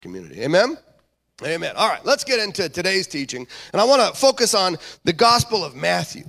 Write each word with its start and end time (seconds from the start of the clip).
community. 0.00 0.42
Amen? 0.42 0.76
Amen. 1.42 1.74
All 1.76 1.88
right, 1.88 2.04
let's 2.04 2.24
get 2.24 2.38
into 2.38 2.68
today's 2.68 3.06
teaching. 3.06 3.46
And 3.72 3.80
I 3.80 3.84
want 3.84 4.02
to 4.02 4.18
focus 4.18 4.54
on 4.54 4.76
the 5.04 5.12
Gospel 5.12 5.64
of 5.64 5.74
Matthew. 5.74 6.24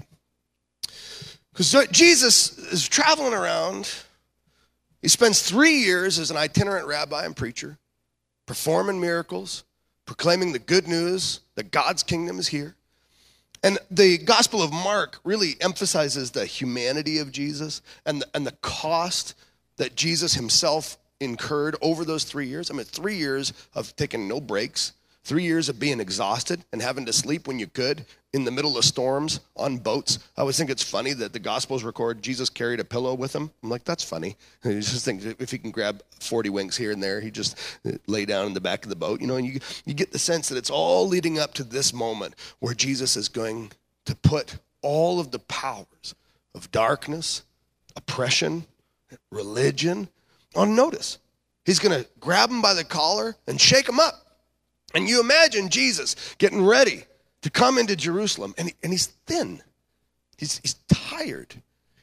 Because 1.51 1.87
Jesus 1.91 2.57
is 2.57 2.87
traveling 2.87 3.33
around. 3.33 3.93
He 5.01 5.09
spends 5.09 5.41
three 5.41 5.79
years 5.79 6.17
as 6.17 6.31
an 6.31 6.37
itinerant 6.37 6.87
rabbi 6.87 7.25
and 7.25 7.35
preacher, 7.35 7.77
performing 8.45 9.01
miracles, 9.01 9.65
proclaiming 10.05 10.53
the 10.53 10.59
good 10.59 10.87
news 10.87 11.41
that 11.55 11.71
God's 11.71 12.03
kingdom 12.03 12.39
is 12.39 12.47
here. 12.47 12.75
And 13.63 13.77
the 13.91 14.17
Gospel 14.17 14.63
of 14.63 14.71
Mark 14.71 15.19
really 15.23 15.55
emphasizes 15.59 16.31
the 16.31 16.45
humanity 16.45 17.19
of 17.19 17.31
Jesus 17.31 17.81
and 18.05 18.21
the, 18.21 18.27
and 18.33 18.47
the 18.47 18.53
cost 18.61 19.35
that 19.77 19.95
Jesus 19.95 20.33
himself 20.33 20.97
incurred 21.21 21.75
over 21.81 22.03
those 22.03 22.23
three 22.23 22.47
years. 22.47 22.69
I 22.69 22.73
mean, 22.73 22.85
three 22.85 23.15
years 23.15 23.53
of 23.73 23.95
taking 23.95 24.27
no 24.27 24.41
breaks, 24.41 24.93
three 25.23 25.43
years 25.43 25.69
of 25.69 25.79
being 25.79 25.99
exhausted 25.99 26.63
and 26.73 26.81
having 26.81 27.05
to 27.05 27.13
sleep 27.13 27.47
when 27.47 27.59
you 27.59 27.67
could 27.67 28.05
in 28.33 28.43
the 28.43 28.51
middle 28.51 28.77
of 28.77 28.83
storms 28.83 29.39
on 29.55 29.77
boats. 29.77 30.19
I 30.35 30.41
always 30.41 30.57
think 30.57 30.69
it's 30.69 30.83
funny 30.83 31.13
that 31.13 31.31
the 31.31 31.39
Gospels 31.39 31.83
record 31.83 32.21
Jesus 32.21 32.49
carried 32.49 32.79
a 32.79 32.83
pillow 32.83 33.13
with 33.13 33.35
him. 33.35 33.51
I'm 33.61 33.69
like, 33.69 33.83
that's 33.83 34.03
funny. 34.03 34.35
And 34.63 34.73
you 34.73 34.81
just 34.81 35.05
think 35.05 35.23
if 35.39 35.51
he 35.51 35.57
can 35.57 35.71
grab 35.71 36.01
40 36.19 36.49
winks 36.49 36.75
here 36.75 36.91
and 36.91 37.01
there, 37.01 37.21
he 37.21 37.29
just 37.29 37.57
uh, 37.85 37.91
lay 38.07 38.25
down 38.25 38.47
in 38.47 38.53
the 38.53 38.61
back 38.61 38.83
of 38.83 38.89
the 38.89 38.95
boat. 38.95 39.21
You 39.21 39.27
know, 39.27 39.35
and 39.35 39.45
you, 39.45 39.59
you 39.85 39.93
get 39.93 40.11
the 40.11 40.19
sense 40.19 40.49
that 40.49 40.57
it's 40.57 40.69
all 40.69 41.07
leading 41.07 41.37
up 41.39 41.53
to 41.55 41.63
this 41.63 41.93
moment 41.93 42.35
where 42.59 42.73
Jesus 42.73 43.15
is 43.15 43.29
going 43.29 43.71
to 44.05 44.15
put 44.15 44.57
all 44.81 45.19
of 45.19 45.31
the 45.31 45.39
powers 45.39 46.15
of 46.55 46.71
darkness, 46.71 47.43
oppression, 47.95 48.65
religion 49.29 50.09
on 50.55 50.75
notice. 50.75 51.17
He's 51.65 51.79
going 51.79 52.03
to 52.03 52.09
grab 52.19 52.49
him 52.49 52.61
by 52.61 52.73
the 52.73 52.83
collar 52.83 53.35
and 53.47 53.59
shake 53.59 53.87
him 53.87 53.99
up. 53.99 54.25
And 54.93 55.07
you 55.07 55.21
imagine 55.21 55.69
Jesus 55.69 56.15
getting 56.37 56.65
ready 56.65 57.05
to 57.41 57.49
come 57.49 57.77
into 57.77 57.95
Jerusalem, 57.95 58.53
and, 58.57 58.69
he, 58.69 58.75
and 58.83 58.91
he's 58.91 59.07
thin, 59.25 59.61
he's, 60.37 60.59
he's 60.59 60.75
tired. 60.87 61.55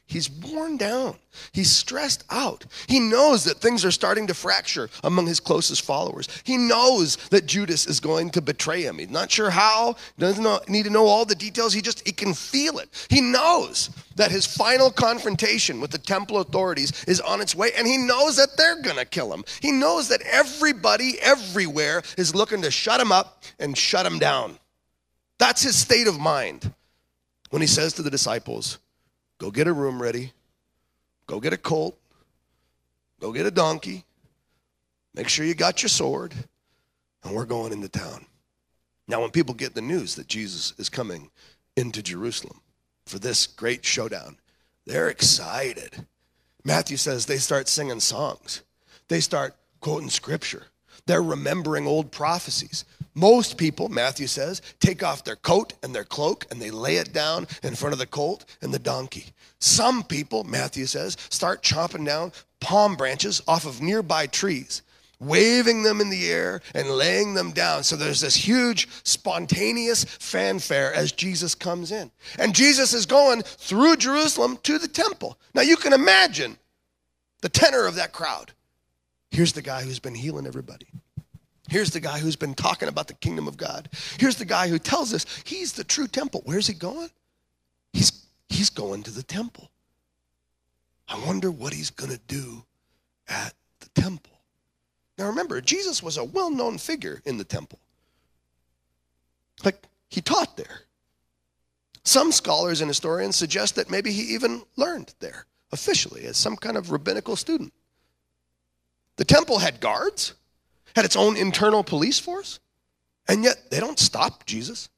He's 0.09 0.27
worn 0.27 0.77
down. 0.77 1.17
He's 1.51 1.69
stressed 1.69 2.23
out. 2.31 2.65
He 2.87 2.99
knows 2.99 3.43
that 3.43 3.61
things 3.61 3.85
are 3.85 3.91
starting 3.91 4.25
to 4.25 4.33
fracture 4.33 4.89
among 5.03 5.27
his 5.27 5.39
closest 5.39 5.83
followers. 5.83 6.27
He 6.43 6.57
knows 6.57 7.17
that 7.29 7.45
Judas 7.45 7.85
is 7.85 7.99
going 7.99 8.31
to 8.31 8.41
betray 8.41 8.81
him. 8.81 8.97
He's 8.97 9.11
not 9.11 9.29
sure 9.29 9.51
how, 9.51 9.97
doesn't 10.17 10.67
need 10.67 10.85
to 10.85 10.89
know 10.89 11.05
all 11.05 11.25
the 11.25 11.35
details. 11.35 11.73
He 11.73 11.83
just 11.83 12.07
he 12.07 12.11
can 12.11 12.33
feel 12.33 12.79
it. 12.79 12.89
He 13.07 13.21
knows 13.21 13.91
that 14.15 14.31
his 14.31 14.47
final 14.47 14.89
confrontation 14.89 15.79
with 15.79 15.91
the 15.91 15.99
temple 15.99 16.39
authorities 16.39 17.03
is 17.03 17.21
on 17.21 17.39
its 17.39 17.53
way, 17.53 17.69
and 17.77 17.85
he 17.85 17.97
knows 17.99 18.37
that 18.37 18.57
they're 18.57 18.81
going 18.81 18.97
to 18.97 19.05
kill 19.05 19.31
him. 19.31 19.43
He 19.61 19.71
knows 19.71 20.07
that 20.07 20.23
everybody 20.23 21.19
everywhere 21.21 22.01
is 22.17 22.33
looking 22.33 22.63
to 22.63 22.71
shut 22.71 22.99
him 22.99 23.11
up 23.11 23.43
and 23.59 23.77
shut 23.77 24.07
him 24.07 24.17
down. 24.17 24.57
That's 25.37 25.61
his 25.61 25.75
state 25.75 26.07
of 26.07 26.19
mind 26.19 26.73
when 27.51 27.61
he 27.61 27.67
says 27.67 27.93
to 27.93 28.01
the 28.01 28.09
disciples, 28.09 28.79
Go 29.39 29.49
get 29.51 29.67
a 29.67 29.73
room 29.73 30.01
ready. 30.01 30.33
Go 31.25 31.39
get 31.39 31.53
a 31.53 31.57
colt. 31.57 31.97
Go 33.19 33.31
get 33.31 33.45
a 33.45 33.51
donkey. 33.51 34.05
Make 35.15 35.29
sure 35.29 35.45
you 35.45 35.55
got 35.55 35.81
your 35.81 35.89
sword. 35.89 36.33
And 37.23 37.35
we're 37.35 37.45
going 37.45 37.73
into 37.73 37.89
town. 37.89 38.25
Now, 39.07 39.21
when 39.21 39.31
people 39.31 39.55
get 39.55 39.73
the 39.73 39.81
news 39.81 40.15
that 40.15 40.27
Jesus 40.27 40.73
is 40.77 40.87
coming 40.87 41.31
into 41.75 42.03
Jerusalem 42.03 42.61
for 43.05 43.17
this 43.17 43.47
great 43.47 43.83
showdown, 43.83 44.37
they're 44.85 45.09
excited. 45.09 46.05
Matthew 46.63 46.97
says 46.97 47.25
they 47.25 47.37
start 47.37 47.67
singing 47.67 47.99
songs, 47.99 48.61
they 49.07 49.19
start 49.19 49.55
quoting 49.79 50.09
scripture, 50.09 50.67
they're 51.05 51.23
remembering 51.23 51.87
old 51.87 52.11
prophecies. 52.11 52.85
Most 53.15 53.57
people, 53.57 53.89
Matthew 53.89 54.27
says, 54.27 54.61
take 54.79 55.03
off 55.03 55.23
their 55.23 55.35
coat 55.35 55.73
and 55.83 55.93
their 55.93 56.03
cloak 56.03 56.45
and 56.51 56.61
they 56.61 56.71
lay 56.71 56.97
it 56.97 57.11
down 57.13 57.47
in 57.63 57.75
front 57.75 57.93
of 57.93 57.99
the 57.99 58.05
colt 58.05 58.45
and 58.61 58.73
the 58.73 58.79
donkey. 58.79 59.25
Some 59.59 60.03
people, 60.03 60.43
Matthew 60.43 60.85
says, 60.85 61.17
start 61.29 61.61
chopping 61.61 62.05
down 62.05 62.31
palm 62.59 62.95
branches 62.95 63.41
off 63.47 63.65
of 63.65 63.81
nearby 63.81 64.27
trees, 64.27 64.81
waving 65.19 65.83
them 65.83 65.99
in 66.01 66.09
the 66.09 66.29
air 66.29 66.61
and 66.73 66.89
laying 66.89 67.33
them 67.33 67.51
down. 67.51 67.83
So 67.83 67.95
there's 67.95 68.21
this 68.21 68.35
huge 68.35 68.87
spontaneous 69.03 70.03
fanfare 70.03 70.93
as 70.93 71.11
Jesus 71.11 71.55
comes 71.55 71.91
in. 71.91 72.11
And 72.37 72.55
Jesus 72.55 72.93
is 72.93 73.05
going 73.05 73.41
through 73.41 73.97
Jerusalem 73.97 74.57
to 74.63 74.77
the 74.77 74.87
temple. 74.87 75.37
Now 75.53 75.61
you 75.61 75.75
can 75.75 75.93
imagine 75.93 76.57
the 77.41 77.49
tenor 77.49 77.85
of 77.85 77.95
that 77.95 78.13
crowd. 78.13 78.53
Here's 79.31 79.53
the 79.53 79.61
guy 79.61 79.83
who's 79.83 79.99
been 79.99 80.15
healing 80.15 80.47
everybody. 80.47 80.87
Here's 81.69 81.91
the 81.91 81.99
guy 81.99 82.19
who's 82.19 82.35
been 82.35 82.55
talking 82.55 82.89
about 82.89 83.07
the 83.07 83.13
kingdom 83.13 83.47
of 83.47 83.57
God. 83.57 83.89
Here's 84.19 84.37
the 84.37 84.45
guy 84.45 84.67
who 84.67 84.79
tells 84.79 85.13
us 85.13 85.25
he's 85.45 85.73
the 85.73 85.83
true 85.83 86.07
temple. 86.07 86.41
Where's 86.45 86.67
he 86.67 86.73
going? 86.73 87.09
He's, 87.93 88.25
he's 88.49 88.69
going 88.69 89.03
to 89.03 89.11
the 89.11 89.23
temple. 89.23 89.69
I 91.07 91.19
wonder 91.25 91.51
what 91.51 91.73
he's 91.73 91.89
going 91.89 92.11
to 92.11 92.19
do 92.27 92.63
at 93.27 93.53
the 93.79 94.01
temple. 94.01 94.39
Now 95.17 95.27
remember, 95.27 95.59
Jesus 95.61 96.01
was 96.01 96.17
a 96.17 96.23
well 96.23 96.49
known 96.49 96.77
figure 96.77 97.21
in 97.25 97.37
the 97.37 97.43
temple. 97.43 97.79
Like, 99.63 99.83
he 100.09 100.21
taught 100.21 100.55
there. 100.55 100.81
Some 102.05 102.31
scholars 102.31 102.81
and 102.81 102.89
historians 102.89 103.35
suggest 103.35 103.75
that 103.75 103.91
maybe 103.91 104.11
he 104.11 104.33
even 104.33 104.63
learned 104.77 105.13
there 105.19 105.45
officially 105.71 106.25
as 106.25 106.37
some 106.37 106.55
kind 106.55 106.77
of 106.77 106.91
rabbinical 106.91 107.35
student. 107.35 107.73
The 109.17 109.25
temple 109.25 109.59
had 109.59 109.81
guards, 109.81 110.33
had 110.95 111.05
its 111.05 111.15
own 111.15 111.37
internal 111.37 111.83
police 111.83 112.19
force, 112.19 112.59
and 113.27 113.43
yet 113.43 113.69
they 113.69 113.79
don't 113.79 113.99
stop 113.99 114.45
Jesus. 114.45 114.89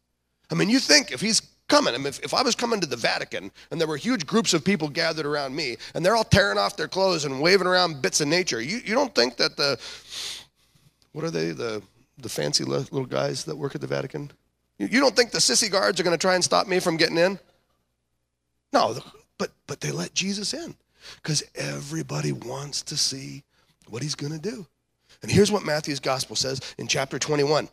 I 0.49 0.55
mean, 0.55 0.69
you 0.69 0.79
think 0.79 1.11
if 1.11 1.21
he's 1.21 1.41
coming, 1.71 1.93
I 1.93 1.97
mean, 1.97 2.07
if, 2.07 2.19
if 2.19 2.33
I 2.33 2.41
was 2.41 2.53
coming 2.53 2.81
to 2.81 2.87
the 2.87 2.97
Vatican 2.97 3.49
and 3.71 3.79
there 3.79 3.87
were 3.87 3.97
huge 3.97 4.27
groups 4.27 4.53
of 4.53 4.65
people 4.65 4.89
gathered 4.89 5.25
around 5.25 5.55
me 5.55 5.77
and 5.95 6.05
they're 6.05 6.17
all 6.17 6.25
tearing 6.25 6.57
off 6.57 6.75
their 6.75 6.89
clothes 6.89 7.23
and 7.23 7.41
waving 7.41 7.67
around 7.67 8.01
bits 8.01 8.19
of 8.19 8.27
nature, 8.27 8.61
you, 8.61 8.79
you 8.83 8.93
don't 8.93 9.15
think 9.15 9.37
that 9.37 9.55
the, 9.55 9.79
what 11.13 11.23
are 11.23 11.31
they, 11.31 11.51
the, 11.51 11.81
the 12.17 12.27
fancy 12.27 12.65
little 12.65 13.05
guys 13.05 13.45
that 13.45 13.55
work 13.55 13.73
at 13.73 13.81
the 13.81 13.87
Vatican? 13.87 14.31
You, 14.77 14.87
you 14.87 14.99
don't 14.99 15.15
think 15.15 15.31
the 15.31 15.37
sissy 15.37 15.71
guards 15.71 15.99
are 15.99 16.03
going 16.03 16.17
to 16.17 16.21
try 16.21 16.35
and 16.35 16.43
stop 16.43 16.67
me 16.67 16.79
from 16.79 16.97
getting 16.97 17.17
in? 17.17 17.39
No, 18.73 18.97
but, 19.37 19.51
but 19.67 19.79
they 19.79 19.91
let 19.91 20.13
Jesus 20.13 20.53
in 20.53 20.75
because 21.15 21.43
everybody 21.55 22.33
wants 22.33 22.81
to 22.83 22.97
see 22.97 23.43
what 23.87 24.03
he's 24.03 24.15
going 24.15 24.33
to 24.33 24.39
do. 24.39 24.65
And 25.21 25.31
here's 25.31 25.51
what 25.51 25.65
Matthew's 25.65 25.99
gospel 25.99 26.35
says 26.35 26.61
in 26.77 26.87
chapter 26.87 27.19
21. 27.19 27.69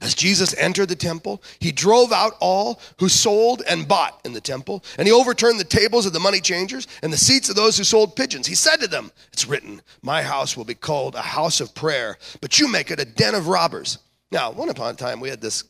As 0.00 0.14
Jesus 0.14 0.54
entered 0.58 0.88
the 0.88 0.96
temple, 0.96 1.42
he 1.60 1.70
drove 1.70 2.12
out 2.12 2.36
all 2.40 2.80
who 2.98 3.08
sold 3.08 3.62
and 3.68 3.86
bought 3.86 4.20
in 4.24 4.32
the 4.32 4.40
temple, 4.40 4.82
and 4.98 5.06
he 5.06 5.12
overturned 5.12 5.60
the 5.60 5.64
tables 5.64 6.06
of 6.06 6.12
the 6.12 6.20
money 6.20 6.40
changers 6.40 6.88
and 7.02 7.12
the 7.12 7.16
seats 7.16 7.48
of 7.48 7.56
those 7.56 7.78
who 7.78 7.84
sold 7.84 8.16
pigeons. 8.16 8.46
He 8.46 8.54
said 8.54 8.78
to 8.78 8.88
them, 8.88 9.12
It's 9.32 9.46
written, 9.46 9.80
My 10.02 10.22
house 10.22 10.56
will 10.56 10.64
be 10.64 10.74
called 10.74 11.14
a 11.14 11.22
house 11.22 11.60
of 11.60 11.74
prayer, 11.74 12.18
but 12.40 12.58
you 12.58 12.68
make 12.68 12.90
it 12.90 13.00
a 13.00 13.04
den 13.04 13.34
of 13.34 13.46
robbers. 13.46 13.98
Now, 14.32 14.50
one 14.50 14.68
upon 14.68 14.94
a 14.94 14.96
time, 14.96 15.20
we 15.20 15.28
had 15.28 15.40
this 15.40 15.64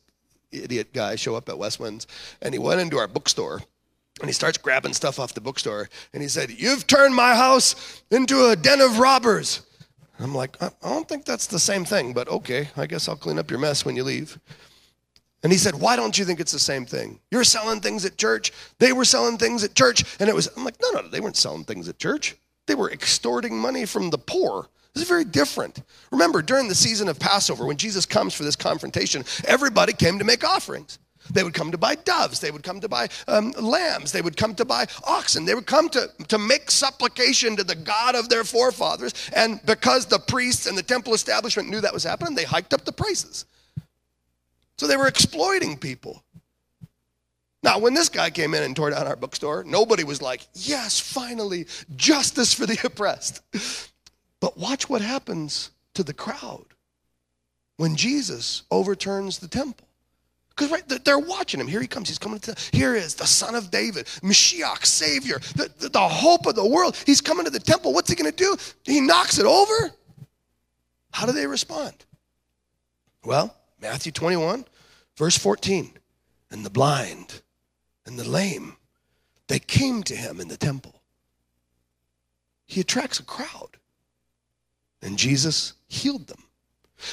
idiot 0.51 0.95
guy 0.95 1.17
show 1.17 1.37
up 1.37 1.49
at 1.49 1.57
Westwinds, 1.57 2.07
and 2.41 2.55
he 2.55 2.59
went 2.59 2.81
into 2.81 2.97
our 2.97 3.09
bookstore 3.09 3.61
and 4.21 4.31
he 4.31 4.33
starts 4.33 4.57
grabbing 4.57 4.95
stuff 4.95 5.19
off 5.19 5.35
the 5.35 5.43
bookstore, 5.43 5.91
and 6.15 6.23
he 6.23 6.29
said, 6.29 6.51
You've 6.51 6.87
turned 6.87 7.15
my 7.15 7.35
house 7.35 8.03
into 8.11 8.49
a 8.49 8.57
den 8.57 8.81
of 8.81 8.99
robbers. 8.99 9.61
I'm 10.19 10.35
like, 10.35 10.61
I 10.63 10.71
don't 10.83 11.09
think 11.09 11.25
that's 11.25 11.47
the 11.47 11.59
same 11.59 11.85
thing, 11.85 12.13
but 12.13 12.29
okay, 12.29 12.69
I 12.77 12.87
guess 12.87 13.09
I'll 13.09 13.17
clean 13.17 13.39
up 13.39 13.51
your 13.51 13.61
mess 13.61 13.85
when 13.85 13.97
you 13.97 14.05
leave. 14.05 14.39
And 15.43 15.53
he 15.53 15.59
said, 15.59 15.75
Why 15.75 15.95
don't 15.95 16.19
you 16.19 16.25
think 16.25 16.41
it's 16.41 16.53
the 16.53 16.59
same 16.59 16.87
thing? 16.87 17.21
You're 17.31 17.45
selling 17.45 17.81
things 17.81 18.05
at 18.05 18.17
church. 18.17 18.53
They 18.79 18.93
were 18.93 19.05
selling 19.05 19.39
things 19.39 19.63
at 19.63 19.75
church. 19.75 20.05
And 20.19 20.29
it 20.29 20.35
was, 20.35 20.49
I'm 20.57 20.65
like, 20.65 20.77
No, 20.83 20.91
no, 20.91 21.09
they 21.09 21.21
weren't 21.21 21.37
selling 21.37 21.65
things 21.65 21.89
at 21.89 21.99
church. 21.99 22.37
They 22.67 22.75
were 22.75 22.91
extorting 22.91 23.57
money 23.57 23.85
from 23.85 24.11
the 24.11 24.19
poor. 24.19 24.69
This 24.95 25.03
is 25.03 25.09
very 25.09 25.25
different. 25.25 25.83
Remember, 26.11 26.41
during 26.41 26.69
the 26.69 26.75
season 26.75 27.07
of 27.07 27.19
Passover, 27.19 27.67
when 27.67 27.77
Jesus 27.77 28.07
comes 28.07 28.33
for 28.33 28.45
this 28.45 28.57
confrontation, 28.57 29.25
everybody 29.47 29.93
came 29.93 30.19
to 30.19 30.25
make 30.25 30.43
offerings. 30.43 30.99
They 31.31 31.43
would 31.43 31.55
come 31.55 31.71
to 31.73 31.79
buy 31.79 31.95
doves. 31.97 32.41
They 32.41 32.51
would 32.51 32.63
come 32.63 32.81
to 32.81 32.89
buy 32.89 33.09
um, 33.29 33.53
lambs. 33.53 34.13
They 34.13 34.23
would 34.23 34.37
come 34.37 34.55
to 34.57 34.65
buy 34.65 34.87
oxen. 35.05 35.45
They 35.45 35.55
would 35.55 35.67
come 35.67 35.89
to, 35.91 36.09
to 36.29 36.39
make 36.39 36.71
supplication 36.71 37.57
to 37.57 37.65
the 37.65 37.75
God 37.75 38.15
of 38.15 38.29
their 38.29 38.45
forefathers. 38.45 39.13
And 39.35 39.61
because 39.67 40.07
the 40.07 40.19
priests 40.19 40.67
and 40.67 40.77
the 40.77 40.83
temple 40.83 41.15
establishment 41.15 41.69
knew 41.69 41.81
that 41.81 41.95
was 41.95 42.05
happening, 42.05 42.35
they 42.35 42.45
hiked 42.45 42.75
up 42.75 42.85
the 42.85 42.93
prices. 42.93 43.45
So 44.79 44.87
they 44.87 44.97
were 44.97 45.09
exploiting 45.09 45.79
people. 45.79 46.23
Now, 47.63 47.79
when 47.79 47.95
this 47.95 48.09
guy 48.09 48.31
came 48.31 48.55
in 48.55 48.63
and 48.63 48.77
tore 48.77 48.91
down 48.91 49.07
our 49.07 49.17
bookstore, 49.17 49.65
nobody 49.65 50.05
was 50.05 50.23
like, 50.23 50.47
yes, 50.55 51.01
finally, 51.01 51.67
justice 51.97 52.55
for 52.55 52.67
the 52.67 52.79
oppressed. 52.85 53.41
But 54.41 54.57
watch 54.57 54.89
what 54.89 55.03
happens 55.03 55.71
to 55.95 56.05
the 56.05 56.15
crowd 56.15 56.67
when 57.77 57.97
Jesus 57.97 58.63
overturns 58.71 59.39
the 59.39 59.49
temple. 59.49 59.86
Because 60.57 60.73
right, 60.73 61.05
they're 61.05 61.19
watching 61.19 61.61
him. 61.61 61.67
Here 61.67 61.83
he 61.83 61.87
comes. 61.87 62.09
He's 62.09 62.19
coming 62.19 62.41
to. 62.41 62.55
Here 62.73 62.95
is 62.95 63.15
the 63.15 63.27
Son 63.27 63.55
of 63.55 63.71
David, 63.71 64.07
Mashiach, 64.23 64.87
Savior, 64.87 65.39
the, 65.55 65.71
the, 65.79 65.91
the 65.91 66.09
hope 66.09 66.47
of 66.47 66.55
the 66.55 66.67
world. 66.67 66.97
He's 67.05 67.21
coming 67.21 67.45
to 67.45 67.51
the 67.51 67.61
temple. 67.61 67.93
What's 67.93 68.09
he 68.09 68.17
going 68.17 68.31
to 68.31 68.37
do? 68.37 68.57
He 68.85 69.01
knocks 69.03 69.39
it 69.39 69.45
over. 69.45 69.93
How 71.11 71.27
do 71.27 71.33
they 71.33 71.47
respond? 71.47 72.07
Well, 73.23 73.55
Matthew 73.81 74.13
21, 74.13 74.65
verse 75.17 75.37
14. 75.37 75.93
And 76.51 76.65
the 76.65 76.71
blind 76.71 77.43
and 78.07 78.19
the 78.19 78.29
lame, 78.29 78.77
they 79.49 79.59
came 79.59 80.03
to 80.05 80.17
him 80.17 80.41
in 80.41 80.49
the 80.49 80.57
temple. 80.57 81.03
He 82.65 82.81
attracts 82.81 83.21
a 83.21 83.25
crowd. 83.25 83.77
And 85.03 85.19
Jesus 85.19 85.75
healed 85.87 86.29
them. 86.29 86.45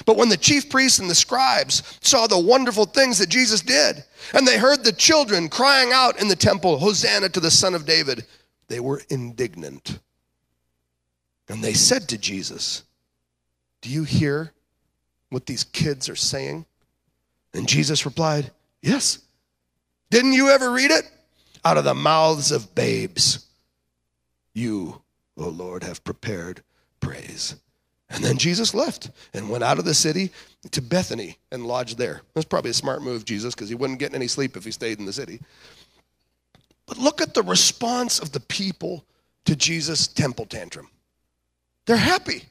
But 0.06 0.18
when 0.18 0.30
the 0.30 0.38
chief 0.38 0.69
priests 0.69 1.00
and 1.00 1.09
the 1.09 1.15
scribes 1.15 2.00
saw 2.01 2.27
the 2.27 2.39
wonderful 2.39 2.85
things 2.85 3.19
that 3.19 3.30
Jesus 3.30 3.62
did, 3.62 4.03
and 4.33 4.47
they 4.47 4.57
heard 4.57 4.83
the 4.83 4.94
children 4.94 5.50
crying 5.50 5.91
out 5.91 6.21
in 6.21 6.27
the 6.27 6.35
temple, 6.35 6.77
Hosanna 6.80 7.30
to 7.30 7.39
the 7.39 7.51
Son 7.51 7.75
of 7.75 7.85
David, 7.85 8.25
they 8.68 8.80
were 8.80 9.01
indignant. 9.09 10.00
And 11.50 11.63
they 11.63 11.74
said 11.74 12.07
to 12.09 12.18
Jesus, 12.18 12.83
Do 13.81 13.89
you 13.89 14.03
hear 14.03 14.53
what 15.30 15.45
these 15.45 15.63
kids 15.63 16.07
are 16.09 16.15
saying? 16.15 16.65
And 17.53 17.68
Jesus 17.68 18.06
replied, 18.06 18.51
Yes. 18.81 19.19
Didn't 20.09 20.33
you 20.33 20.50
ever 20.50 20.71
read 20.71 20.91
it? 20.91 21.09
Out 21.65 21.77
of 21.77 21.85
the 21.85 21.95
mouths 21.95 22.51
of 22.51 22.75
babes, 22.75 23.47
you, 24.53 25.01
O 25.38 25.50
Lord, 25.50 25.83
have 25.83 26.03
prepared 26.03 26.62
praise. 27.00 27.56
And 28.13 28.24
then 28.24 28.38
Jesus 28.38 28.75
left 28.75 29.10
and 29.33 29.50
went 29.50 29.63
out 29.63 29.80
of 29.80 29.86
the 29.86 29.94
city 29.95 30.31
to 30.69 30.81
Bethany 30.81 31.39
and 31.51 31.65
lodged 31.65 31.98
there. 31.98 32.21
That's 32.33 32.45
probably 32.45 32.69
a 32.69 32.75
smart 32.75 33.01
move, 33.01 33.25
Jesus, 33.25 33.56
because 33.56 33.69
he 33.69 33.75
wouldn't 33.75 34.00
get 34.00 34.13
any 34.13 34.27
sleep 34.27 34.56
if 34.56 34.63
he 34.63 34.71
stayed 34.71 35.00
in 35.00 35.06
the 35.06 35.13
city. 35.13 35.42
But 36.86 37.00
look 37.00 37.21
at 37.21 37.33
the 37.33 37.42
response 37.42 38.19
of 38.19 38.31
the 38.31 38.39
people 38.39 39.04
to 39.45 39.56
Jesus' 39.56 40.07
temple 40.07 40.45
tantrum. 40.45 40.89
They're 41.86 41.98
happy, 41.98 42.44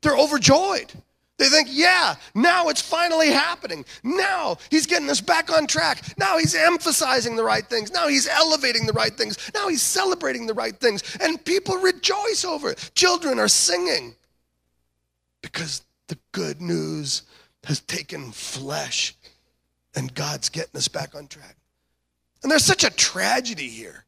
they're 0.00 0.16
overjoyed. 0.16 0.92
They 1.36 1.48
think, 1.48 1.68
yeah, 1.70 2.16
now 2.34 2.68
it's 2.68 2.82
finally 2.82 3.30
happening. 3.30 3.86
Now 4.02 4.58
he's 4.70 4.84
getting 4.84 5.08
us 5.08 5.22
back 5.22 5.50
on 5.50 5.66
track. 5.66 6.02
Now 6.18 6.36
he's 6.36 6.54
emphasizing 6.54 7.34
the 7.34 7.42
right 7.42 7.64
things. 7.64 7.90
Now 7.90 8.08
he's 8.08 8.28
elevating 8.28 8.84
the 8.84 8.92
right 8.92 9.16
things. 9.16 9.50
Now 9.54 9.68
he's 9.68 9.80
celebrating 9.80 10.46
the 10.46 10.52
right 10.52 10.78
things. 10.78 11.16
And 11.18 11.42
people 11.42 11.78
rejoice 11.78 12.44
over 12.44 12.68
it. 12.72 12.90
Children 12.94 13.38
are 13.38 13.48
singing 13.48 14.16
because 15.42 15.82
the 16.08 16.18
good 16.32 16.60
news 16.60 17.22
has 17.64 17.80
taken 17.80 18.32
flesh 18.32 19.14
and 19.94 20.14
God's 20.14 20.48
getting 20.48 20.76
us 20.76 20.88
back 20.88 21.14
on 21.14 21.26
track. 21.26 21.56
And 22.42 22.50
there's 22.50 22.64
such 22.64 22.84
a 22.84 22.90
tragedy 22.90 23.68
here 23.68 24.04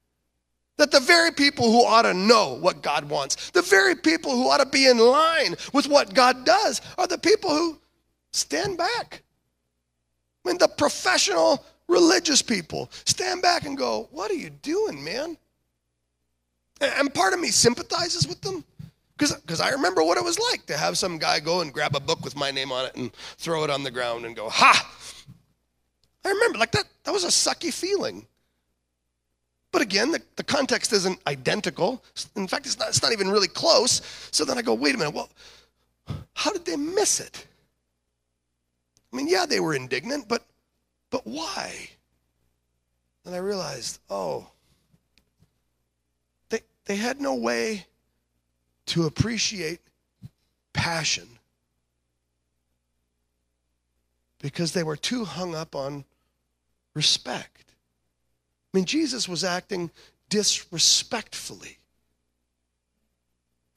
that 0.78 0.90
the 0.90 1.00
very 1.00 1.30
people 1.30 1.70
who 1.70 1.84
ought 1.84 2.02
to 2.02 2.14
know 2.14 2.58
what 2.60 2.82
God 2.82 3.08
wants, 3.08 3.50
the 3.50 3.62
very 3.62 3.94
people 3.94 4.32
who 4.32 4.48
ought 4.48 4.58
to 4.58 4.66
be 4.66 4.88
in 4.88 4.98
line 4.98 5.54
with 5.72 5.86
what 5.86 6.14
God 6.14 6.44
does, 6.44 6.80
are 6.98 7.06
the 7.06 7.18
people 7.18 7.50
who 7.50 7.78
stand 8.32 8.78
back. 8.78 9.22
I 10.44 10.48
mean, 10.48 10.58
the 10.58 10.68
professional 10.68 11.64
religious 11.88 12.42
people 12.42 12.90
stand 13.04 13.42
back 13.42 13.64
and 13.64 13.76
go, 13.76 14.08
What 14.10 14.30
are 14.30 14.34
you 14.34 14.50
doing, 14.50 15.04
man? 15.04 15.36
And 16.80 17.14
part 17.14 17.32
of 17.32 17.38
me 17.38 17.48
sympathizes 17.48 18.26
with 18.26 18.40
them 18.40 18.64
because 19.16 19.60
I 19.60 19.70
remember 19.70 20.02
what 20.02 20.18
it 20.18 20.24
was 20.24 20.38
like 20.38 20.66
to 20.66 20.76
have 20.76 20.98
some 20.98 21.18
guy 21.18 21.38
go 21.38 21.60
and 21.60 21.72
grab 21.72 21.94
a 21.94 22.00
book 22.00 22.24
with 22.24 22.34
my 22.34 22.50
name 22.50 22.72
on 22.72 22.86
it 22.86 22.96
and 22.96 23.12
throw 23.36 23.62
it 23.64 23.70
on 23.70 23.82
the 23.82 23.90
ground 23.90 24.24
and 24.24 24.34
go, 24.34 24.48
ha! 24.48 24.88
I 26.24 26.28
remember, 26.28 26.58
like 26.58 26.72
that, 26.72 26.84
that 27.04 27.12
was 27.12 27.24
a 27.24 27.28
sucky 27.28 27.72
feeling. 27.72 28.26
But 29.70 29.82
again, 29.82 30.12
the, 30.12 30.22
the 30.36 30.44
context 30.44 30.92
isn't 30.92 31.18
identical. 31.26 32.04
In 32.36 32.46
fact, 32.46 32.66
it's 32.66 32.78
not, 32.78 32.88
it's 32.88 33.02
not 33.02 33.12
even 33.12 33.30
really 33.30 33.48
close. 33.48 34.02
So 34.30 34.44
then 34.44 34.58
I 34.58 34.62
go, 34.62 34.74
wait 34.74 34.94
a 34.94 34.98
minute, 34.98 35.14
well, 35.14 35.30
how 36.34 36.52
did 36.52 36.64
they 36.64 36.76
miss 36.76 37.20
it? 37.20 37.46
I 39.12 39.16
mean, 39.16 39.28
yeah, 39.28 39.46
they 39.46 39.60
were 39.60 39.74
indignant, 39.74 40.26
but 40.28 40.44
but 41.10 41.26
why? 41.26 41.90
And 43.24 43.34
I 43.34 43.38
realized, 43.38 44.00
oh, 44.08 44.48
they 46.48 46.60
they 46.86 46.96
had 46.96 47.20
no 47.20 47.34
way 47.34 47.86
to 48.86 49.06
appreciate 49.06 49.80
passion 50.72 51.28
because 54.40 54.72
they 54.72 54.82
were 54.82 54.96
too 54.96 55.24
hung 55.24 55.54
up 55.54 55.74
on 55.74 56.04
respect. 56.94 57.74
I 58.72 58.78
mean, 58.78 58.84
Jesus 58.84 59.28
was 59.28 59.44
acting 59.44 59.90
disrespectfully. 60.28 61.78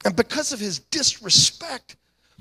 And 0.04 0.14
because 0.16 0.52
of 0.52 0.60
his 0.60 0.78
disrespect, 0.78 1.96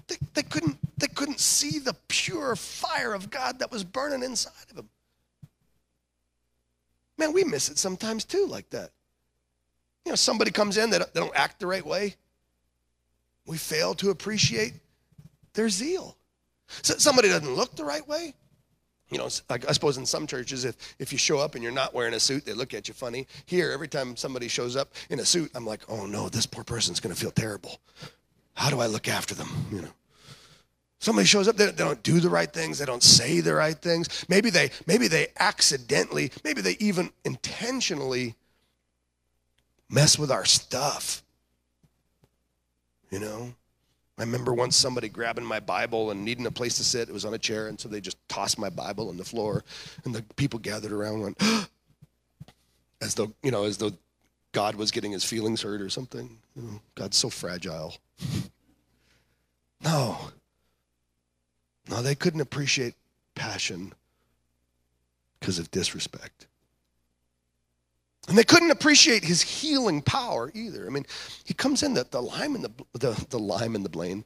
they, 0.07 0.15
they, 0.33 0.44
couldn't, 0.44 0.77
they 0.97 1.07
couldn't 1.07 1.39
see 1.39 1.79
the 1.79 1.95
pure 2.07 2.56
fire 2.56 3.13
of 3.13 3.29
God 3.29 3.59
that 3.59 3.71
was 3.71 3.83
burning 3.83 4.23
inside 4.23 4.51
of 4.71 4.77
him. 4.77 4.89
Man, 7.17 7.33
we 7.33 7.44
miss 7.44 7.69
it 7.69 7.77
sometimes 7.77 8.25
too, 8.25 8.45
like 8.47 8.69
that. 8.71 8.91
You 10.06 10.12
know, 10.12 10.15
somebody 10.15 10.51
comes 10.51 10.77
in, 10.77 10.89
they 10.89 11.00
don't, 11.00 11.13
they 11.13 11.19
don't 11.19 11.35
act 11.35 11.59
the 11.59 11.67
right 11.67 11.85
way. 11.85 12.15
We 13.45 13.57
fail 13.57 13.94
to 13.95 14.09
appreciate 14.09 14.74
their 15.53 15.69
zeal. 15.69 16.18
So 16.81 16.95
somebody 16.97 17.30
doesn't 17.30 17.53
look 17.53 17.75
the 17.75 17.86
right 17.86 18.07
way, 18.07 18.33
you 19.09 19.19
know, 19.19 19.30
I 19.50 19.71
suppose 19.71 19.97
in 19.97 20.06
some 20.06 20.25
churches, 20.25 20.65
if, 20.65 20.95
if 20.97 21.12
you 21.12 21.18
show 21.19 21.38
up 21.38 21.53
and 21.53 21.63
you're 21.63 21.71
not 21.71 21.94
wearing 21.94 22.15
a 22.15 22.19
suit, 22.19 22.44
they 22.44 22.53
look 22.53 22.74
at 22.74 22.88
you 22.88 22.94
funny. 22.94 23.27
Here, 23.45 23.71
every 23.71 23.88
time 23.88 24.15
somebody 24.15 24.47
shows 24.47 24.75
up 24.75 24.94
in 25.12 25.19
a 25.19 25.25
suit, 25.25 25.51
I'm 25.53 25.65
like, 25.65 25.81
oh 25.88 26.07
no, 26.07 26.27
this 26.27 26.47
poor 26.47 26.63
person's 26.63 27.00
going 27.00 27.13
to 27.13 27.19
feel 27.19 27.31
terrible. 27.31 27.80
How 28.56 28.71
do 28.71 28.80
I 28.80 28.88
look 28.88 29.07
after 29.07 29.36
them? 29.36 29.50
You 29.71 29.83
know, 29.83 29.94
somebody 30.98 31.27
shows 31.27 31.48
up, 31.48 31.56
they, 31.56 31.68
they 31.68 31.83
don't 31.83 32.01
do 32.01 32.19
the 32.19 32.30
right 32.30 32.51
things, 32.51 32.80
they 32.80 32.86
don't 32.86 33.03
say 33.03 33.41
the 33.41 33.53
right 33.53 33.77
things. 33.77 34.25
Maybe 34.27 34.50
they, 34.50 34.71
maybe 34.88 35.07
they 35.07 35.27
accidentally, 35.39 36.31
maybe 36.44 36.62
they 36.62 36.75
even 36.80 37.12
intentionally 37.25 38.33
mess 39.88 40.18
with 40.18 40.31
our 40.31 40.45
stuff. 40.45 41.21
You 43.15 43.21
know, 43.21 43.53
I 44.17 44.23
remember 44.23 44.53
once 44.53 44.75
somebody 44.75 45.07
grabbing 45.07 45.45
my 45.45 45.62
Bible 45.62 46.12
and 46.12 46.25
needing 46.25 46.45
a 46.47 46.51
place 46.51 46.75
to 46.79 46.83
sit. 46.83 47.07
It 47.07 47.13
was 47.13 47.23
on 47.23 47.33
a 47.33 47.38
chair, 47.38 47.69
and 47.69 47.79
so 47.79 47.88
they 47.88 48.01
just 48.01 48.17
tossed 48.27 48.59
my 48.59 48.69
Bible 48.69 49.07
on 49.07 49.15
the 49.15 49.23
floor, 49.23 49.63
and 50.03 50.13
the 50.13 50.21
people 50.35 50.59
gathered 50.59 50.91
around 50.91 51.21
went, 51.21 51.41
as 53.01 53.15
though 53.15 53.31
you 53.41 53.51
know, 53.51 53.63
as 53.63 53.77
though 53.77 53.94
God 54.51 54.75
was 54.75 54.91
getting 54.91 55.13
his 55.13 55.23
feelings 55.23 55.62
hurt 55.62 55.79
or 55.79 55.88
something. 55.88 56.39
You 56.57 56.62
know, 56.62 56.81
God's 56.95 57.15
so 57.15 57.29
fragile. 57.29 57.95
no, 59.81 60.17
no, 61.89 62.01
they 62.01 62.15
couldn't 62.15 62.41
appreciate 62.41 62.95
passion 63.33 63.93
because 65.39 65.57
of 65.57 65.72
disrespect. 65.72 66.48
And 68.27 68.38
they 68.38 68.44
couldn't 68.44 68.72
appreciate 68.72 69.24
his 69.24 69.41
healing 69.41 70.01
power 70.01 70.51
either. 70.53 70.88
I 70.88 70.89
mean, 70.89 71.05
he 71.44 71.53
comes 71.53 71.84
in 71.84 71.94
that 71.94 72.12
the 72.12 72.22
lime 72.22 72.55
and 72.55 72.63
the, 72.63 72.72
the, 72.94 73.25
the 73.29 73.39
lime 73.39 73.75
and 73.75 73.86
the 73.86 73.89
blind, 73.89 74.25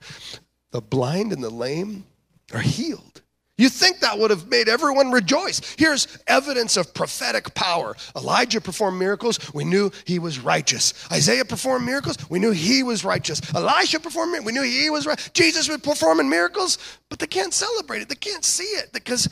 the 0.72 0.82
blind 0.82 1.34
and 1.34 1.44
the 1.44 1.50
lame 1.50 2.06
are 2.53 2.62
healed. 2.62 3.22
You 3.60 3.68
think 3.68 4.00
that 4.00 4.18
would 4.18 4.32
have 4.32 4.48
made 4.48 4.70
everyone 4.70 5.12
rejoice. 5.12 5.60
Here's 5.77 6.08
evidence 6.27 6.77
of 6.77 6.94
prophetic 6.94 7.53
power. 7.56 7.94
Elijah 8.15 8.62
performed 8.62 8.98
miracles. 8.98 9.38
We 9.53 9.65
knew 9.65 9.91
he 10.06 10.18
was 10.18 10.39
righteous. 10.39 10.94
Isaiah 11.12 11.44
performed 11.44 11.86
miracles. 11.86 12.18
We 12.29 12.39
knew 12.39 12.51
he 12.51 12.84
was 12.84 13.03
righteous. 13.03 13.41
Elisha 13.53 14.00
performed 14.00 14.32
miracles. 14.32 14.46
We 14.46 14.53
knew 14.53 14.63
he 14.63 14.89
was 14.89 15.06
right. 15.06 15.29
Jesus 15.34 15.68
was 15.68 15.79
performing 15.79 16.29
miracles, 16.29 16.77
but 17.10 17.20
they 17.20 17.27
can't 17.27 17.53
celebrate 17.53 18.01
it. 18.01 18.08
They 18.08 18.15
can't 18.15 18.46
see 18.46 18.63
it 18.63 18.94
because 18.94 19.27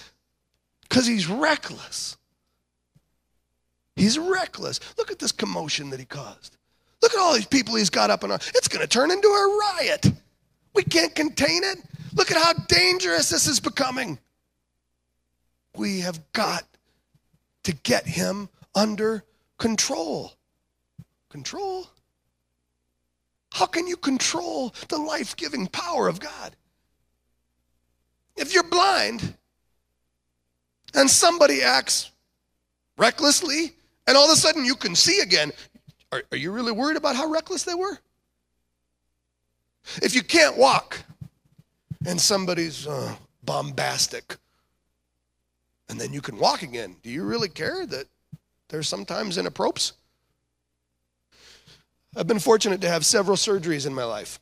because 0.90 1.08
he's 1.08 1.30
reckless. 1.30 2.18
He's 3.98 4.18
reckless. 4.20 4.80
Look 4.98 5.12
at 5.12 5.20
this 5.20 5.32
commotion 5.32 5.90
that 5.90 6.00
he 6.00 6.06
caused. 6.06 6.56
Look 7.02 7.14
at 7.14 7.20
all 7.20 7.34
these 7.34 7.48
people 7.48 7.76
he's 7.76 7.90
got 7.90 8.10
up 8.10 8.24
and 8.24 8.32
on. 8.32 8.40
It's 8.56 8.68
going 8.68 8.82
to 8.82 8.88
turn 8.88 9.12
into 9.12 9.28
a 9.28 9.58
riot. 9.82 10.12
We 10.74 10.84
can't 10.84 11.14
contain 11.14 11.64
it. 11.64 11.80
Look 12.14 12.32
at 12.32 12.38
how 12.38 12.54
dangerous 12.68 13.30
this 13.30 13.48
is 13.48 13.60
becoming. 13.60 14.20
We 15.76 16.00
have 16.02 16.20
got 16.34 16.64
to 17.64 17.74
get 17.84 18.06
him 18.06 18.50
under 18.76 19.24
control. 19.58 20.34
Control? 21.30 21.88
How 23.52 23.66
can 23.66 23.88
you 23.88 23.98
control 23.98 24.74
the 24.90 24.98
life 24.98 25.36
giving 25.36 25.66
power 25.68 26.08
of 26.08 26.20
God? 26.20 26.56
If 28.36 28.54
you're 28.54 28.64
blind 28.64 29.36
and 30.94 31.10
somebody 31.10 31.64
acts 31.64 32.12
recklessly, 32.98 33.74
and 34.08 34.18
all 34.18 34.26
of 34.26 34.32
a 34.32 34.36
sudden 34.36 34.66
you 34.66 34.76
can 34.76 34.96
see 34.96 35.20
again. 35.20 35.52
Are, 36.12 36.24
are 36.32 36.38
you 36.38 36.52
really 36.52 36.72
worried 36.72 36.98
about 36.98 37.16
how 37.16 37.30
reckless 37.30 37.64
they 37.64 37.76
were? 37.76 38.00
If 40.02 40.16
you 40.16 40.24
can't 40.24 40.58
walk 40.58 41.04
and 42.06 42.20
somebody's 42.20 42.88
uh, 42.88 43.16
bombastic 43.44 44.38
and 45.90 46.00
then 46.00 46.14
you 46.14 46.22
can 46.22 46.38
walk 46.38 46.64
again, 46.64 46.96
do 47.04 47.10
you 47.10 47.24
really 47.24 47.50
care 47.50 47.86
that 47.86 48.06
they're 48.70 48.84
sometimes 48.84 49.38
inappropriate? 49.38 49.94
I've 52.16 52.28
been 52.28 52.40
fortunate 52.40 52.82
to 52.82 52.90
have 52.90 53.06
several 53.06 53.38
surgeries 53.38 53.86
in 53.86 53.94
my 53.94 54.04
life. 54.04 54.40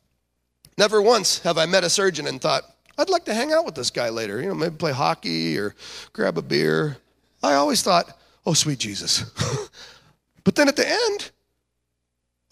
Never 0.78 1.02
once 1.02 1.40
have 1.40 1.58
I 1.58 1.66
met 1.66 1.84
a 1.84 1.90
surgeon 1.90 2.26
and 2.26 2.40
thought, 2.40 2.62
I'd 2.98 3.10
like 3.10 3.24
to 3.26 3.34
hang 3.34 3.52
out 3.52 3.66
with 3.66 3.74
this 3.74 3.90
guy 3.90 4.08
later, 4.08 4.40
you 4.40 4.48
know, 4.48 4.54
maybe 4.54 4.76
play 4.76 4.92
hockey 4.92 5.58
or 5.58 5.74
grab 6.12 6.38
a 6.38 6.42
beer. 6.42 6.96
I 7.42 7.54
always 7.54 7.82
thought, 7.82 8.15
oh, 8.46 8.54
sweet 8.54 8.78
Jesus. 8.78 9.24
but 10.44 10.54
then 10.54 10.68
at 10.68 10.76
the 10.76 10.88
end, 10.88 11.32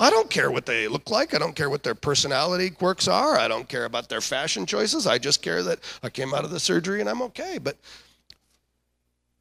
I 0.00 0.10
don't 0.10 0.28
care 0.28 0.50
what 0.50 0.66
they 0.66 0.88
look 0.88 1.08
like. 1.08 1.34
I 1.34 1.38
don't 1.38 1.54
care 1.54 1.70
what 1.70 1.84
their 1.84 1.94
personality 1.94 2.68
quirks 2.68 3.06
are. 3.06 3.38
I 3.38 3.46
don't 3.46 3.68
care 3.68 3.84
about 3.84 4.08
their 4.08 4.20
fashion 4.20 4.66
choices. 4.66 5.06
I 5.06 5.18
just 5.18 5.40
care 5.40 5.62
that 5.62 5.78
I 6.02 6.10
came 6.10 6.34
out 6.34 6.44
of 6.44 6.50
the 6.50 6.58
surgery 6.58 7.00
and 7.00 7.08
I'm 7.08 7.22
okay. 7.22 7.58
But 7.58 7.76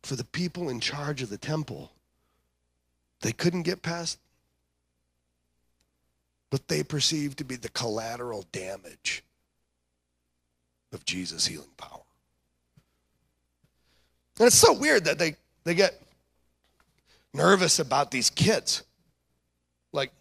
for 0.04 0.16
the 0.16 0.24
people 0.24 0.70
in 0.70 0.80
charge 0.80 1.24
of 1.24 1.30
the 1.30 1.40
temple, 1.40 1.92
they 3.22 3.32
couldn't 3.32 3.64
get 3.64 3.82
past 3.82 4.20
what 6.52 6.68
they 6.68 6.84
perceived 6.84 7.40
to 7.40 7.44
be 7.44 7.56
the 7.56 7.70
collateral 7.70 8.46
damage 8.52 9.24
of 10.92 11.04
Jesus' 11.04 11.48
healing 11.48 11.66
power. 11.78 12.04
And 14.38 14.46
it's 14.46 14.56
so 14.56 14.74
weird 14.74 15.06
that 15.06 15.18
they, 15.18 15.36
they 15.64 15.74
get 15.74 16.03
nervous 17.34 17.80
about 17.80 18.12
these 18.12 18.30
kids. 18.30 18.84
Like, 19.92 20.12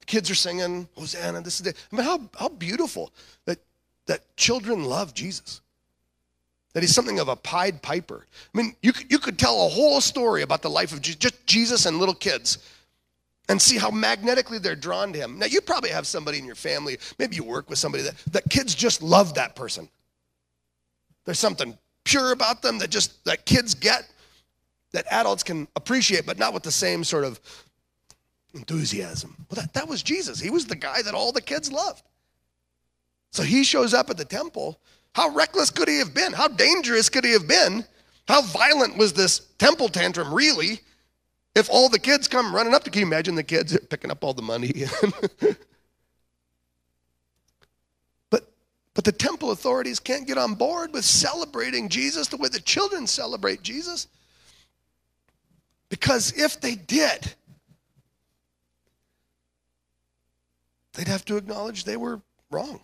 the 0.00 0.06
kids 0.06 0.30
are 0.30 0.34
singing, 0.34 0.88
Hosanna, 0.96 1.40
this 1.40 1.56
is 1.56 1.62
the. 1.62 1.74
I 1.92 1.96
mean, 1.96 2.04
how, 2.04 2.20
how 2.38 2.48
beautiful 2.48 3.12
that, 3.44 3.58
that 4.06 4.36
children 4.36 4.84
love 4.84 5.14
Jesus. 5.14 5.60
That 6.72 6.82
he's 6.82 6.94
something 6.94 7.18
of 7.18 7.28
a 7.28 7.36
Pied 7.36 7.80
Piper. 7.80 8.26
I 8.54 8.58
mean, 8.58 8.76
you 8.82 8.92
could, 8.92 9.10
you 9.10 9.18
could 9.18 9.38
tell 9.38 9.66
a 9.66 9.68
whole 9.68 10.00
story 10.00 10.42
about 10.42 10.60
the 10.60 10.68
life 10.68 10.92
of 10.92 11.00
Jesus, 11.00 11.18
just 11.18 11.46
Jesus 11.46 11.86
and 11.86 11.98
little 11.98 12.14
kids 12.14 12.58
and 13.48 13.60
see 13.60 13.78
how 13.78 13.90
magnetically 13.90 14.58
they're 14.58 14.76
drawn 14.76 15.12
to 15.12 15.18
him. 15.18 15.38
Now, 15.38 15.46
you 15.46 15.60
probably 15.60 15.90
have 15.90 16.06
somebody 16.06 16.38
in 16.38 16.44
your 16.44 16.54
family, 16.54 16.98
maybe 17.18 17.36
you 17.36 17.44
work 17.44 17.70
with 17.70 17.78
somebody 17.78 18.04
that, 18.04 18.14
that 18.32 18.50
kids 18.50 18.74
just 18.74 19.02
love 19.02 19.34
that 19.34 19.54
person. 19.54 19.88
There's 21.24 21.38
something 21.38 21.76
pure 22.04 22.32
about 22.32 22.62
them 22.62 22.78
that 22.78 22.90
just 22.90 23.24
that 23.24 23.44
kids 23.44 23.74
get 23.74 24.08
that 24.96 25.04
adults 25.10 25.42
can 25.42 25.68
appreciate, 25.76 26.24
but 26.24 26.38
not 26.38 26.54
with 26.54 26.62
the 26.62 26.72
same 26.72 27.04
sort 27.04 27.24
of 27.24 27.38
enthusiasm. 28.54 29.36
Well, 29.50 29.60
that, 29.60 29.74
that 29.74 29.86
was 29.86 30.02
Jesus. 30.02 30.40
He 30.40 30.48
was 30.48 30.64
the 30.64 30.74
guy 30.74 31.02
that 31.02 31.12
all 31.12 31.32
the 31.32 31.42
kids 31.42 31.70
loved. 31.70 32.02
So 33.30 33.42
he 33.42 33.62
shows 33.62 33.92
up 33.92 34.08
at 34.08 34.16
the 34.16 34.24
temple. 34.24 34.80
How 35.14 35.28
reckless 35.28 35.68
could 35.68 35.88
he 35.88 35.98
have 35.98 36.14
been? 36.14 36.32
How 36.32 36.48
dangerous 36.48 37.10
could 37.10 37.26
he 37.26 37.32
have 37.32 37.46
been? 37.46 37.84
How 38.26 38.40
violent 38.40 38.96
was 38.96 39.12
this 39.12 39.40
temple 39.58 39.90
tantrum 39.90 40.32
really? 40.32 40.80
If 41.54 41.68
all 41.68 41.90
the 41.90 41.98
kids 41.98 42.26
come 42.26 42.54
running 42.54 42.72
up 42.72 42.82
to, 42.84 42.90
can 42.90 43.00
you 43.00 43.06
imagine 43.06 43.34
the 43.34 43.42
kids 43.42 43.76
picking 43.90 44.10
up 44.10 44.24
all 44.24 44.32
the 44.32 44.40
money? 44.40 44.72
but, 48.30 48.50
but 48.94 49.04
the 49.04 49.12
temple 49.12 49.50
authorities 49.50 50.00
can't 50.00 50.26
get 50.26 50.38
on 50.38 50.54
board 50.54 50.94
with 50.94 51.04
celebrating 51.04 51.90
Jesus 51.90 52.28
the 52.28 52.38
way 52.38 52.48
the 52.48 52.60
children 52.60 53.06
celebrate 53.06 53.60
Jesus. 53.60 54.06
Because 55.88 56.32
if 56.36 56.60
they 56.60 56.74
did, 56.74 57.34
they'd 60.94 61.08
have 61.08 61.24
to 61.26 61.36
acknowledge 61.36 61.84
they 61.84 61.96
were 61.96 62.20
wrong. 62.50 62.80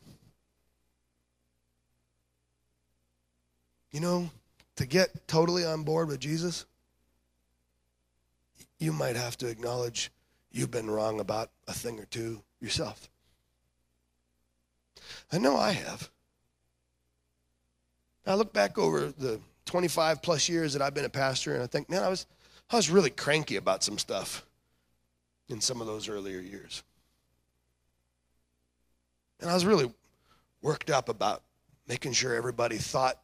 You 3.90 4.00
know, 4.00 4.30
to 4.76 4.86
get 4.86 5.26
totally 5.28 5.64
on 5.64 5.82
board 5.82 6.08
with 6.08 6.20
Jesus, 6.20 6.64
you 8.78 8.92
might 8.92 9.16
have 9.16 9.36
to 9.38 9.48
acknowledge 9.48 10.10
you've 10.50 10.70
been 10.70 10.90
wrong 10.90 11.20
about 11.20 11.50
a 11.68 11.72
thing 11.72 11.98
or 11.98 12.04
two 12.06 12.42
yourself. 12.60 13.08
I 15.32 15.38
know 15.38 15.56
I 15.56 15.72
have. 15.72 16.10
I 18.26 18.34
look 18.34 18.52
back 18.52 18.78
over 18.78 19.12
the 19.12 19.40
25 19.66 20.22
plus 20.22 20.48
years 20.48 20.72
that 20.72 20.82
I've 20.82 20.94
been 20.94 21.04
a 21.04 21.10
pastor 21.10 21.54
and 21.54 21.62
I 21.62 21.66
think, 21.66 21.90
man, 21.90 22.02
I 22.02 22.08
was, 22.08 22.26
I 22.72 22.76
was 22.76 22.90
really 22.90 23.10
cranky 23.10 23.56
about 23.56 23.84
some 23.84 23.98
stuff 23.98 24.46
in 25.48 25.60
some 25.60 25.82
of 25.82 25.86
those 25.86 26.08
earlier 26.08 26.40
years. 26.40 26.82
And 29.40 29.50
I 29.50 29.54
was 29.54 29.66
really 29.66 29.92
worked 30.62 30.88
up 30.88 31.08
about 31.10 31.42
making 31.86 32.12
sure 32.12 32.34
everybody 32.34 32.78
thought 32.78 33.18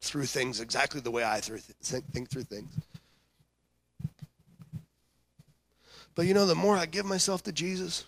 through 0.00 0.24
things 0.24 0.60
exactly 0.60 1.00
the 1.00 1.10
way 1.10 1.24
I 1.24 1.40
think 1.40 2.30
through 2.30 2.44
things. 2.44 2.72
But 6.14 6.26
you 6.26 6.32
know, 6.32 6.46
the 6.46 6.54
more 6.54 6.76
I 6.76 6.86
give 6.86 7.04
myself 7.04 7.42
to 7.42 7.52
Jesus, 7.52 8.04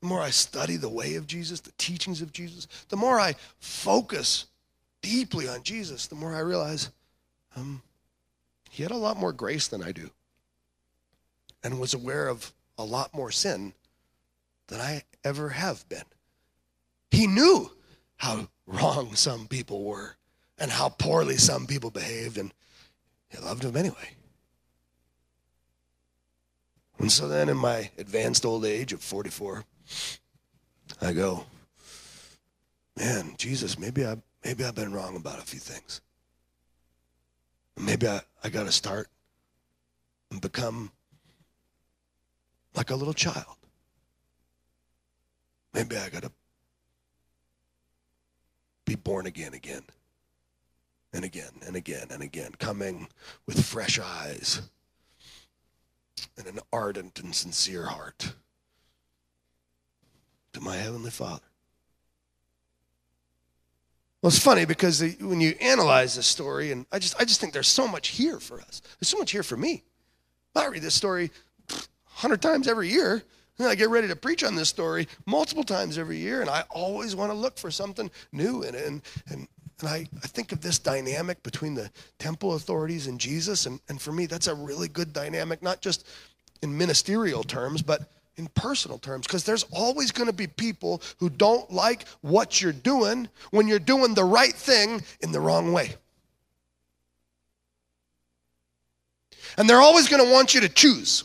the 0.00 0.08
more 0.08 0.20
I 0.20 0.30
study 0.30 0.76
the 0.76 0.88
way 0.88 1.14
of 1.14 1.28
Jesus, 1.28 1.60
the 1.60 1.72
teachings 1.78 2.20
of 2.22 2.32
Jesus, 2.32 2.66
the 2.88 2.96
more 2.96 3.20
I 3.20 3.36
focus 3.60 4.46
deeply 5.02 5.46
on 5.46 5.62
Jesus, 5.62 6.08
the 6.08 6.16
more 6.16 6.34
I 6.34 6.40
realize 6.40 6.90
um, 7.54 7.82
he 8.70 8.84
had 8.84 8.92
a 8.92 8.96
lot 8.96 9.16
more 9.16 9.32
grace 9.32 9.68
than 9.68 9.82
I 9.82 9.92
do 9.92 10.10
and 11.62 11.78
was 11.78 11.92
aware 11.92 12.28
of 12.28 12.52
a 12.78 12.84
lot 12.84 13.12
more 13.12 13.30
sin 13.30 13.74
than 14.68 14.80
I 14.80 15.02
ever 15.24 15.50
have 15.50 15.86
been. 15.88 16.04
He 17.10 17.26
knew 17.26 17.72
how 18.16 18.48
wrong 18.66 19.14
some 19.16 19.48
people 19.48 19.82
were 19.84 20.16
and 20.56 20.70
how 20.70 20.88
poorly 20.90 21.36
some 21.36 21.66
people 21.66 21.90
behaved, 21.90 22.38
and 22.38 22.52
he 23.28 23.38
loved 23.38 23.62
them 23.62 23.76
anyway. 23.76 24.14
And 26.98 27.10
so 27.10 27.26
then, 27.26 27.48
in 27.48 27.56
my 27.56 27.90
advanced 27.98 28.44
old 28.44 28.64
age 28.64 28.92
of 28.92 29.02
44, 29.02 29.64
I 31.00 31.12
go, 31.12 31.46
man, 32.96 33.34
Jesus, 33.38 33.78
maybe 33.78 34.04
I 34.04 34.16
maybe 34.44 34.64
I've 34.64 34.74
been 34.74 34.92
wrong 34.92 35.16
about 35.16 35.38
a 35.38 35.42
few 35.42 35.58
things. 35.58 36.02
Maybe 37.80 38.06
I, 38.06 38.20
I 38.44 38.50
got 38.50 38.64
to 38.64 38.72
start 38.72 39.08
and 40.30 40.40
become 40.40 40.92
like 42.74 42.90
a 42.90 42.94
little 42.94 43.14
child. 43.14 43.56
Maybe 45.72 45.96
I 45.96 46.10
got 46.10 46.22
to 46.24 46.32
be 48.84 48.96
born 48.96 49.26
again 49.26 49.54
again 49.54 49.82
and 51.12 51.24
again 51.24 51.52
and 51.66 51.74
again 51.74 52.08
and 52.10 52.22
again, 52.22 52.52
coming 52.58 53.08
with 53.46 53.64
fresh 53.64 53.98
eyes 53.98 54.62
and 56.36 56.46
an 56.46 56.60
ardent 56.72 57.18
and 57.20 57.34
sincere 57.34 57.86
heart 57.86 58.34
to 60.52 60.60
my 60.60 60.76
Heavenly 60.76 61.10
Father. 61.10 61.49
Well, 64.22 64.28
it's 64.28 64.38
funny 64.38 64.66
because 64.66 65.02
when 65.20 65.40
you 65.40 65.54
analyze 65.60 66.16
this 66.16 66.26
story, 66.26 66.72
and 66.72 66.84
I 66.92 66.98
just, 66.98 67.18
I 67.18 67.24
just 67.24 67.40
think 67.40 67.54
there's 67.54 67.68
so 67.68 67.88
much 67.88 68.08
here 68.08 68.38
for 68.38 68.60
us. 68.60 68.82
There's 68.98 69.08
so 69.08 69.18
much 69.18 69.30
here 69.30 69.42
for 69.42 69.56
me. 69.56 69.82
I 70.54 70.66
read 70.66 70.82
this 70.82 70.94
story 70.94 71.30
a 71.70 71.74
hundred 72.06 72.42
times 72.42 72.68
every 72.68 72.90
year, 72.90 73.22
and 73.58 73.68
I 73.68 73.74
get 73.74 73.88
ready 73.88 74.08
to 74.08 74.16
preach 74.16 74.44
on 74.44 74.56
this 74.56 74.68
story 74.68 75.08
multiple 75.24 75.64
times 75.64 75.96
every 75.96 76.18
year, 76.18 76.42
and 76.42 76.50
I 76.50 76.64
always 76.68 77.16
want 77.16 77.30
to 77.30 77.36
look 77.36 77.56
for 77.56 77.70
something 77.70 78.10
new 78.30 78.62
in 78.62 78.74
it. 78.74 78.86
And, 78.86 79.02
and, 79.28 79.48
and 79.80 79.88
I, 79.88 80.06
I 80.22 80.26
think 80.26 80.52
of 80.52 80.60
this 80.60 80.78
dynamic 80.78 81.42
between 81.42 81.72
the 81.72 81.90
temple 82.18 82.54
authorities 82.54 83.06
and 83.06 83.18
Jesus. 83.18 83.64
And, 83.64 83.80
and 83.88 84.02
for 84.02 84.12
me, 84.12 84.26
that's 84.26 84.48
a 84.48 84.54
really 84.54 84.88
good 84.88 85.14
dynamic, 85.14 85.62
not 85.62 85.80
just 85.80 86.06
in 86.62 86.76
ministerial 86.76 87.42
terms, 87.42 87.80
but 87.80 88.10
in 88.36 88.46
personal 88.48 88.98
terms. 88.98 89.26
Because 89.26 89.44
there's 89.44 89.64
always 89.72 90.12
going 90.12 90.28
to 90.28 90.32
be 90.32 90.46
people 90.46 91.02
who 91.18 91.30
don't 91.30 91.70
like 91.70 92.06
what 92.20 92.60
you're 92.60 92.72
doing 92.72 93.28
when 93.50 93.68
you're 93.68 93.78
doing 93.78 94.14
the 94.14 94.24
right 94.24 94.54
thing 94.54 95.02
in 95.20 95.32
the 95.32 95.40
wrong 95.40 95.72
way. 95.72 95.94
And 99.58 99.68
they're 99.68 99.80
always 99.80 100.08
going 100.08 100.24
to 100.24 100.32
want 100.32 100.54
you 100.54 100.60
to 100.60 100.68
choose 100.68 101.24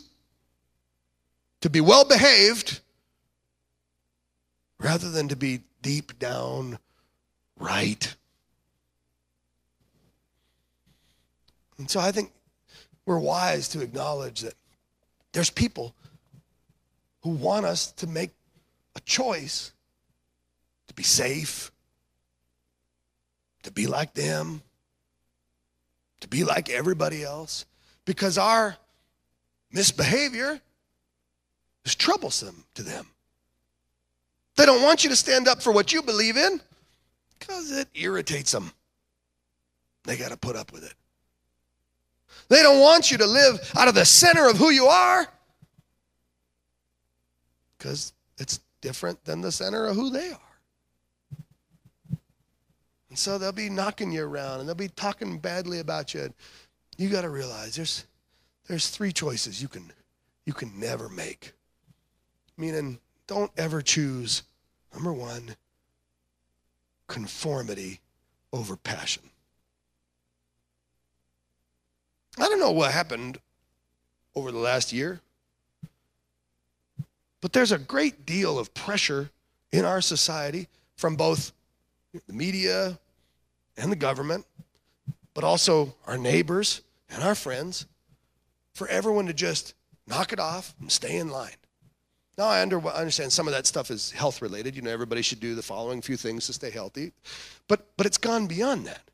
to 1.60 1.70
be 1.70 1.80
well 1.80 2.04
behaved 2.04 2.80
rather 4.78 5.10
than 5.10 5.28
to 5.28 5.36
be 5.36 5.62
deep 5.82 6.18
down 6.18 6.78
right. 7.58 8.14
And 11.78 11.90
so 11.90 12.00
I 12.00 12.12
think 12.12 12.30
we're 13.04 13.18
wise 13.18 13.68
to 13.70 13.80
acknowledge 13.80 14.42
that 14.42 14.54
there's 15.32 15.50
people 15.50 15.94
who 17.26 17.32
want 17.32 17.66
us 17.66 17.90
to 17.90 18.06
make 18.06 18.30
a 18.94 19.00
choice 19.00 19.72
to 20.86 20.94
be 20.94 21.02
safe, 21.02 21.72
to 23.64 23.72
be 23.72 23.88
like 23.88 24.14
them, 24.14 24.62
to 26.20 26.28
be 26.28 26.44
like 26.44 26.70
everybody 26.70 27.24
else, 27.24 27.66
because 28.04 28.38
our 28.38 28.76
misbehavior 29.72 30.60
is 31.84 31.96
troublesome 31.96 32.64
to 32.74 32.84
them. 32.84 33.08
They 34.56 34.64
don't 34.64 34.82
want 34.82 35.02
you 35.02 35.10
to 35.10 35.16
stand 35.16 35.48
up 35.48 35.60
for 35.60 35.72
what 35.72 35.92
you 35.92 36.02
believe 36.02 36.36
in 36.36 36.60
because 37.40 37.72
it 37.72 37.88
irritates 37.92 38.52
them. 38.52 38.70
They 40.04 40.16
got 40.16 40.30
to 40.30 40.36
put 40.36 40.54
up 40.54 40.72
with 40.72 40.84
it. 40.84 40.94
They 42.48 42.62
don't 42.62 42.80
want 42.80 43.10
you 43.10 43.18
to 43.18 43.26
live 43.26 43.72
out 43.76 43.88
of 43.88 43.96
the 43.96 44.04
center 44.04 44.48
of 44.48 44.56
who 44.58 44.70
you 44.70 44.86
are 44.86 45.26
because 47.86 48.12
it's 48.38 48.58
different 48.80 49.24
than 49.24 49.40
the 49.40 49.52
center 49.52 49.86
of 49.86 49.94
who 49.94 50.10
they 50.10 50.30
are. 50.30 50.40
And 53.08 53.16
so 53.16 53.38
they'll 53.38 53.52
be 53.52 53.70
knocking 53.70 54.10
you 54.10 54.24
around 54.24 54.58
and 54.58 54.68
they'll 54.68 54.74
be 54.74 54.88
talking 54.88 55.38
badly 55.38 55.78
about 55.78 56.12
you. 56.12 56.22
And 56.22 56.34
You 56.98 57.08
got 57.08 57.20
to 57.20 57.30
realize 57.30 57.76
there's, 57.76 58.04
there's 58.66 58.90
three 58.90 59.12
choices 59.12 59.62
you 59.62 59.68
can, 59.68 59.92
you 60.44 60.52
can 60.52 60.80
never 60.80 61.08
make. 61.08 61.52
Meaning, 62.58 62.98
don't 63.28 63.52
ever 63.56 63.82
choose, 63.82 64.42
number 64.92 65.12
one, 65.12 65.54
conformity 67.06 68.00
over 68.52 68.76
passion. 68.76 69.22
I 72.36 72.48
don't 72.48 72.58
know 72.58 72.72
what 72.72 72.90
happened 72.90 73.38
over 74.34 74.50
the 74.50 74.58
last 74.58 74.92
year, 74.92 75.20
but 77.46 77.52
there's 77.52 77.70
a 77.70 77.78
great 77.78 78.26
deal 78.26 78.58
of 78.58 78.74
pressure 78.74 79.30
in 79.70 79.84
our 79.84 80.00
society 80.00 80.66
from 80.96 81.14
both 81.14 81.52
the 82.26 82.32
media 82.32 82.98
and 83.76 83.92
the 83.92 83.94
government, 83.94 84.44
but 85.32 85.44
also 85.44 85.94
our 86.08 86.18
neighbors 86.18 86.80
and 87.08 87.22
our 87.22 87.36
friends 87.36 87.86
for 88.74 88.88
everyone 88.88 89.26
to 89.26 89.32
just 89.32 89.74
knock 90.08 90.32
it 90.32 90.40
off 90.40 90.74
and 90.80 90.90
stay 90.90 91.18
in 91.18 91.28
line. 91.28 91.54
Now, 92.36 92.46
I 92.46 92.62
understand 92.62 93.32
some 93.32 93.46
of 93.46 93.54
that 93.54 93.64
stuff 93.64 93.92
is 93.92 94.10
health 94.10 94.42
related. 94.42 94.74
You 94.74 94.82
know, 94.82 94.90
everybody 94.90 95.22
should 95.22 95.38
do 95.38 95.54
the 95.54 95.62
following 95.62 96.02
few 96.02 96.16
things 96.16 96.46
to 96.46 96.52
stay 96.52 96.72
healthy. 96.72 97.12
But, 97.68 97.86
but 97.96 98.06
it's 98.06 98.18
gone 98.18 98.48
beyond 98.48 98.86
that. 98.88 99.08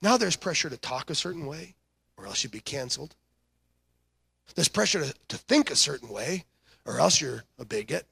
Now 0.00 0.16
there's 0.16 0.36
pressure 0.36 0.70
to 0.70 0.78
talk 0.78 1.10
a 1.10 1.14
certain 1.14 1.44
way, 1.44 1.74
or 2.16 2.24
else 2.24 2.42
you'd 2.42 2.52
be 2.52 2.60
canceled. 2.60 3.14
There's 4.54 4.68
pressure 4.68 5.04
to, 5.04 5.14
to 5.28 5.36
think 5.36 5.70
a 5.70 5.76
certain 5.76 6.08
way, 6.08 6.46
or 6.86 7.00
else 7.00 7.20
you're 7.20 7.44
a 7.58 7.64
bigot, 7.64 8.06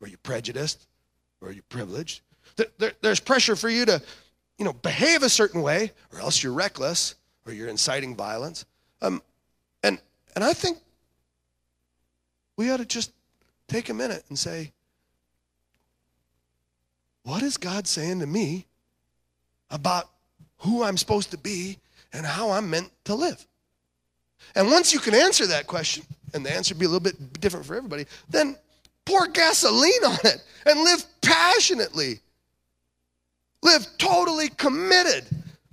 or 0.00 0.08
you're 0.08 0.18
prejudiced, 0.22 0.86
or 1.40 1.52
you're 1.52 1.62
privileged. 1.68 2.22
There's 3.00 3.20
pressure 3.20 3.56
for 3.56 3.68
you 3.68 3.84
to, 3.86 4.02
you 4.58 4.64
know, 4.64 4.72
behave 4.72 5.22
a 5.22 5.28
certain 5.28 5.62
way, 5.62 5.92
or 6.12 6.20
else 6.20 6.42
you're 6.42 6.52
reckless, 6.52 7.14
or 7.46 7.52
you're 7.52 7.68
inciting 7.68 8.16
violence. 8.16 8.64
Um, 9.00 9.22
and, 9.82 9.98
and 10.34 10.44
I 10.44 10.52
think 10.52 10.78
we 12.56 12.70
ought 12.70 12.78
to 12.78 12.84
just 12.84 13.12
take 13.68 13.88
a 13.88 13.94
minute 13.94 14.24
and 14.28 14.38
say, 14.38 14.72
what 17.22 17.42
is 17.42 17.56
God 17.56 17.86
saying 17.86 18.20
to 18.20 18.26
me 18.26 18.66
about 19.70 20.10
who 20.58 20.82
I'm 20.82 20.96
supposed 20.96 21.30
to 21.30 21.38
be 21.38 21.78
and 22.12 22.26
how 22.26 22.50
I'm 22.50 22.68
meant 22.68 22.90
to 23.04 23.14
live? 23.14 23.46
And 24.54 24.70
once 24.70 24.92
you 24.92 24.98
can 24.98 25.14
answer 25.14 25.46
that 25.46 25.66
question, 25.66 26.04
and 26.34 26.44
the 26.44 26.52
answer 26.52 26.74
would 26.74 26.80
be 26.80 26.86
a 26.86 26.88
little 26.88 27.00
bit 27.00 27.40
different 27.40 27.66
for 27.66 27.74
everybody, 27.74 28.06
then 28.28 28.56
pour 29.04 29.26
gasoline 29.26 30.04
on 30.04 30.18
it 30.24 30.42
and 30.66 30.80
live 30.80 31.04
passionately. 31.20 32.20
Live 33.62 33.86
totally 33.98 34.48
committed 34.48 35.24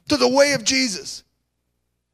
to 0.10 0.18
the 0.18 0.28
way 0.28 0.54
of 0.54 0.64
Jesus. 0.64 1.24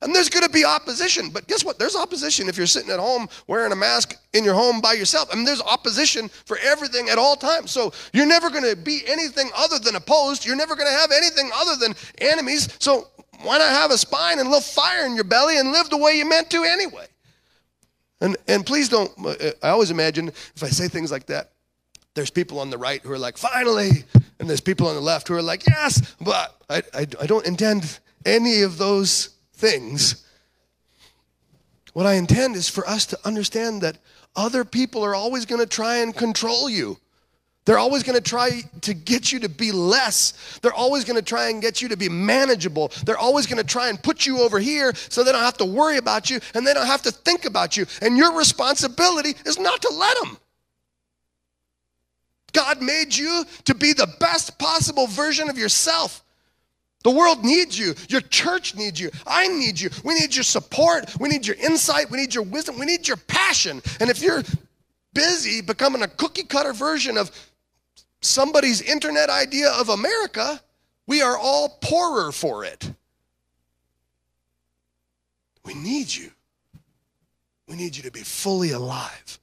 And 0.03 0.13
there's 0.13 0.29
going 0.29 0.43
to 0.43 0.49
be 0.49 0.65
opposition. 0.65 1.29
But 1.29 1.47
guess 1.47 1.63
what? 1.63 1.79
There's 1.79 1.95
opposition 1.95 2.49
if 2.49 2.57
you're 2.57 2.67
sitting 2.67 2.91
at 2.91 2.99
home 2.99 3.29
wearing 3.47 3.71
a 3.71 3.75
mask 3.75 4.15
in 4.33 4.43
your 4.43 4.53
home 4.53 4.81
by 4.81 4.93
yourself. 4.93 5.29
I 5.31 5.35
mean, 5.35 5.45
there's 5.45 5.61
opposition 5.61 6.27
for 6.27 6.57
everything 6.61 7.07
at 7.07 7.17
all 7.17 7.37
times. 7.37 7.71
So 7.71 7.93
you're 8.11 8.25
never 8.25 8.49
going 8.49 8.69
to 8.69 8.75
be 8.75 9.01
anything 9.07 9.49
other 9.55 9.79
than 9.79 9.95
opposed. 9.95 10.45
You're 10.45 10.57
never 10.57 10.75
going 10.75 10.89
to 10.89 10.99
have 10.99 11.11
anything 11.11 11.49
other 11.55 11.77
than 11.77 11.95
enemies. 12.17 12.67
So 12.79 13.07
why 13.43 13.59
not 13.59 13.69
have 13.69 13.91
a 13.91 13.97
spine 13.97 14.39
and 14.39 14.47
a 14.47 14.51
little 14.51 14.61
fire 14.61 15.05
in 15.05 15.15
your 15.15 15.23
belly 15.23 15.57
and 15.57 15.71
live 15.71 15.89
the 15.89 15.97
way 15.97 16.17
you 16.17 16.25
meant 16.25 16.49
to 16.49 16.63
anyway? 16.63 17.07
And, 18.21 18.37
and 18.47 18.65
please 18.65 18.89
don't, 18.89 19.11
uh, 19.25 19.51
I 19.61 19.69
always 19.69 19.91
imagine 19.91 20.29
if 20.29 20.63
I 20.63 20.69
say 20.69 20.87
things 20.87 21.11
like 21.11 21.25
that, 21.27 21.51
there's 22.13 22.29
people 22.29 22.59
on 22.59 22.69
the 22.69 22.77
right 22.77 23.01
who 23.01 23.11
are 23.11 23.19
like, 23.19 23.37
finally, 23.37 24.05
and 24.39 24.49
there's 24.49 24.61
people 24.61 24.87
on 24.87 24.95
the 24.95 25.01
left 25.01 25.27
who 25.27 25.35
are 25.35 25.41
like, 25.41 25.65
yes, 25.67 26.15
but 26.21 26.55
I, 26.69 26.83
I, 26.93 27.07
I 27.21 27.25
don't 27.25 27.45
intend 27.45 27.99
any 28.25 28.61
of 28.61 28.77
those 28.77 29.29
things. 29.53 30.25
What 31.93 32.05
I 32.05 32.13
intend 32.13 32.55
is 32.55 32.69
for 32.69 32.87
us 32.87 33.05
to 33.07 33.19
understand 33.25 33.81
that 33.81 33.97
other 34.35 34.65
people 34.65 35.03
are 35.03 35.15
always 35.15 35.45
going 35.45 35.61
to 35.61 35.67
try 35.67 35.97
and 35.97 36.15
control 36.15 36.69
you. 36.69 36.97
They're 37.65 37.77
always 37.77 38.03
going 38.03 38.21
to 38.21 38.29
try 38.29 38.61
to 38.81 38.93
get 38.93 39.31
you 39.31 39.39
to 39.39 39.49
be 39.49 39.71
less. 39.71 40.59
They're 40.61 40.73
always 40.73 41.05
going 41.05 41.15
to 41.15 41.25
try 41.25 41.49
and 41.49 41.61
get 41.61 41.81
you 41.81 41.87
to 41.89 41.97
be 41.97 42.09
manageable. 42.09 42.91
They're 43.05 43.17
always 43.17 43.47
going 43.47 43.61
to 43.61 43.67
try 43.67 43.87
and 43.89 44.01
put 44.01 44.25
you 44.25 44.41
over 44.41 44.59
here 44.59 44.93
so 44.95 45.23
they 45.23 45.31
don't 45.31 45.41
have 45.41 45.57
to 45.57 45.65
worry 45.65 45.97
about 45.97 46.29
you 46.29 46.41
and 46.53 46.67
they 46.67 46.73
don't 46.73 46.87
have 46.87 47.03
to 47.03 47.11
think 47.11 47.45
about 47.45 47.77
you. 47.77 47.85
And 48.01 48.17
your 48.17 48.37
responsibility 48.37 49.35
is 49.45 49.57
not 49.57 49.81
to 49.81 49.89
let 49.93 50.17
them. 50.21 50.37
God 52.51 52.81
made 52.81 53.15
you 53.15 53.45
to 53.65 53.73
be 53.73 53.93
the 53.93 54.13
best 54.19 54.59
possible 54.59 55.07
version 55.07 55.49
of 55.49 55.57
yourself. 55.57 56.21
The 57.03 57.11
world 57.11 57.43
needs 57.43 57.77
you. 57.77 57.95
Your 58.09 58.21
church 58.21 58.75
needs 58.75 58.99
you. 58.99 59.09
I 59.25 59.47
need 59.47 59.79
you. 59.79 59.89
We 60.03 60.13
need 60.13 60.35
your 60.35 60.43
support. 60.43 61.05
We 61.19 61.29
need 61.29 61.45
your 61.45 61.57
insight. 61.57 62.09
We 62.11 62.17
need 62.17 62.33
your 62.33 62.43
wisdom. 62.43 62.77
We 62.77 62.85
need 62.85 63.07
your 63.07 63.17
passion. 63.17 63.81
And 63.99 64.09
if 64.09 64.21
you're 64.21 64.43
busy 65.13 65.61
becoming 65.61 66.01
a 66.03 66.07
cookie 66.07 66.43
cutter 66.43 66.73
version 66.73 67.17
of 67.17 67.31
somebody's 68.25 68.81
internet 68.81 69.29
idea 69.29 69.69
of 69.71 69.89
America, 69.89 70.61
we 71.07 71.21
are 71.21 71.37
all 71.37 71.77
poorer 71.81 72.31
for 72.31 72.63
it. 72.63 72.93
We 75.65 75.73
need 75.73 76.13
you. 76.13 76.31
We 77.67 77.75
need 77.75 77.95
you 77.95 78.03
to 78.03 78.11
be 78.11 78.21
fully 78.21 78.71
alive. 78.71 79.39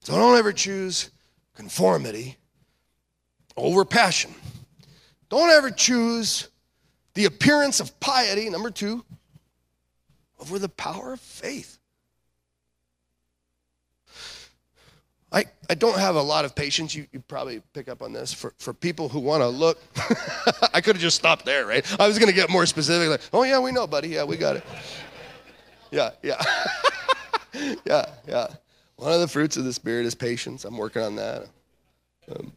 So 0.00 0.14
don't 0.14 0.38
ever 0.38 0.52
choose 0.52 1.10
conformity 1.54 2.36
over 3.56 3.84
passion. 3.84 4.34
Don't 5.28 5.50
ever 5.50 5.70
choose 5.70 6.48
the 7.14 7.24
appearance 7.24 7.80
of 7.80 7.98
piety, 7.98 8.50
number 8.50 8.70
two, 8.70 9.04
over 10.38 10.58
the 10.58 10.68
power 10.68 11.14
of 11.14 11.20
faith. 11.20 11.78
I, 15.32 15.44
I 15.68 15.74
don't 15.74 15.98
have 15.98 16.14
a 16.14 16.22
lot 16.22 16.44
of 16.44 16.54
patience. 16.54 16.94
You, 16.94 17.06
you 17.12 17.20
probably 17.20 17.60
pick 17.72 17.88
up 17.88 18.00
on 18.00 18.12
this 18.12 18.32
for, 18.32 18.54
for 18.58 18.72
people 18.72 19.08
who 19.08 19.18
want 19.18 19.42
to 19.42 19.48
look. 19.48 19.78
I 20.72 20.80
could 20.80 20.96
have 20.96 21.02
just 21.02 21.16
stopped 21.16 21.44
there, 21.44 21.66
right? 21.66 21.84
I 22.00 22.06
was 22.06 22.18
going 22.18 22.28
to 22.28 22.34
get 22.34 22.48
more 22.48 22.64
specific, 22.66 23.08
like, 23.08 23.20
oh, 23.32 23.42
yeah, 23.42 23.58
we 23.58 23.72
know, 23.72 23.86
buddy. 23.86 24.08
Yeah, 24.08 24.24
we 24.24 24.36
got 24.36 24.56
it. 24.56 24.64
Yeah, 25.90 26.10
yeah. 26.22 26.42
yeah, 27.84 28.06
yeah. 28.28 28.46
One 28.96 29.12
of 29.12 29.20
the 29.20 29.28
fruits 29.28 29.56
of 29.56 29.64
the 29.64 29.72
Spirit 29.72 30.06
is 30.06 30.14
patience. 30.14 30.64
I'm 30.64 30.76
working 30.76 31.02
on 31.02 31.16
that. 31.16 31.46
Um, 32.34 32.52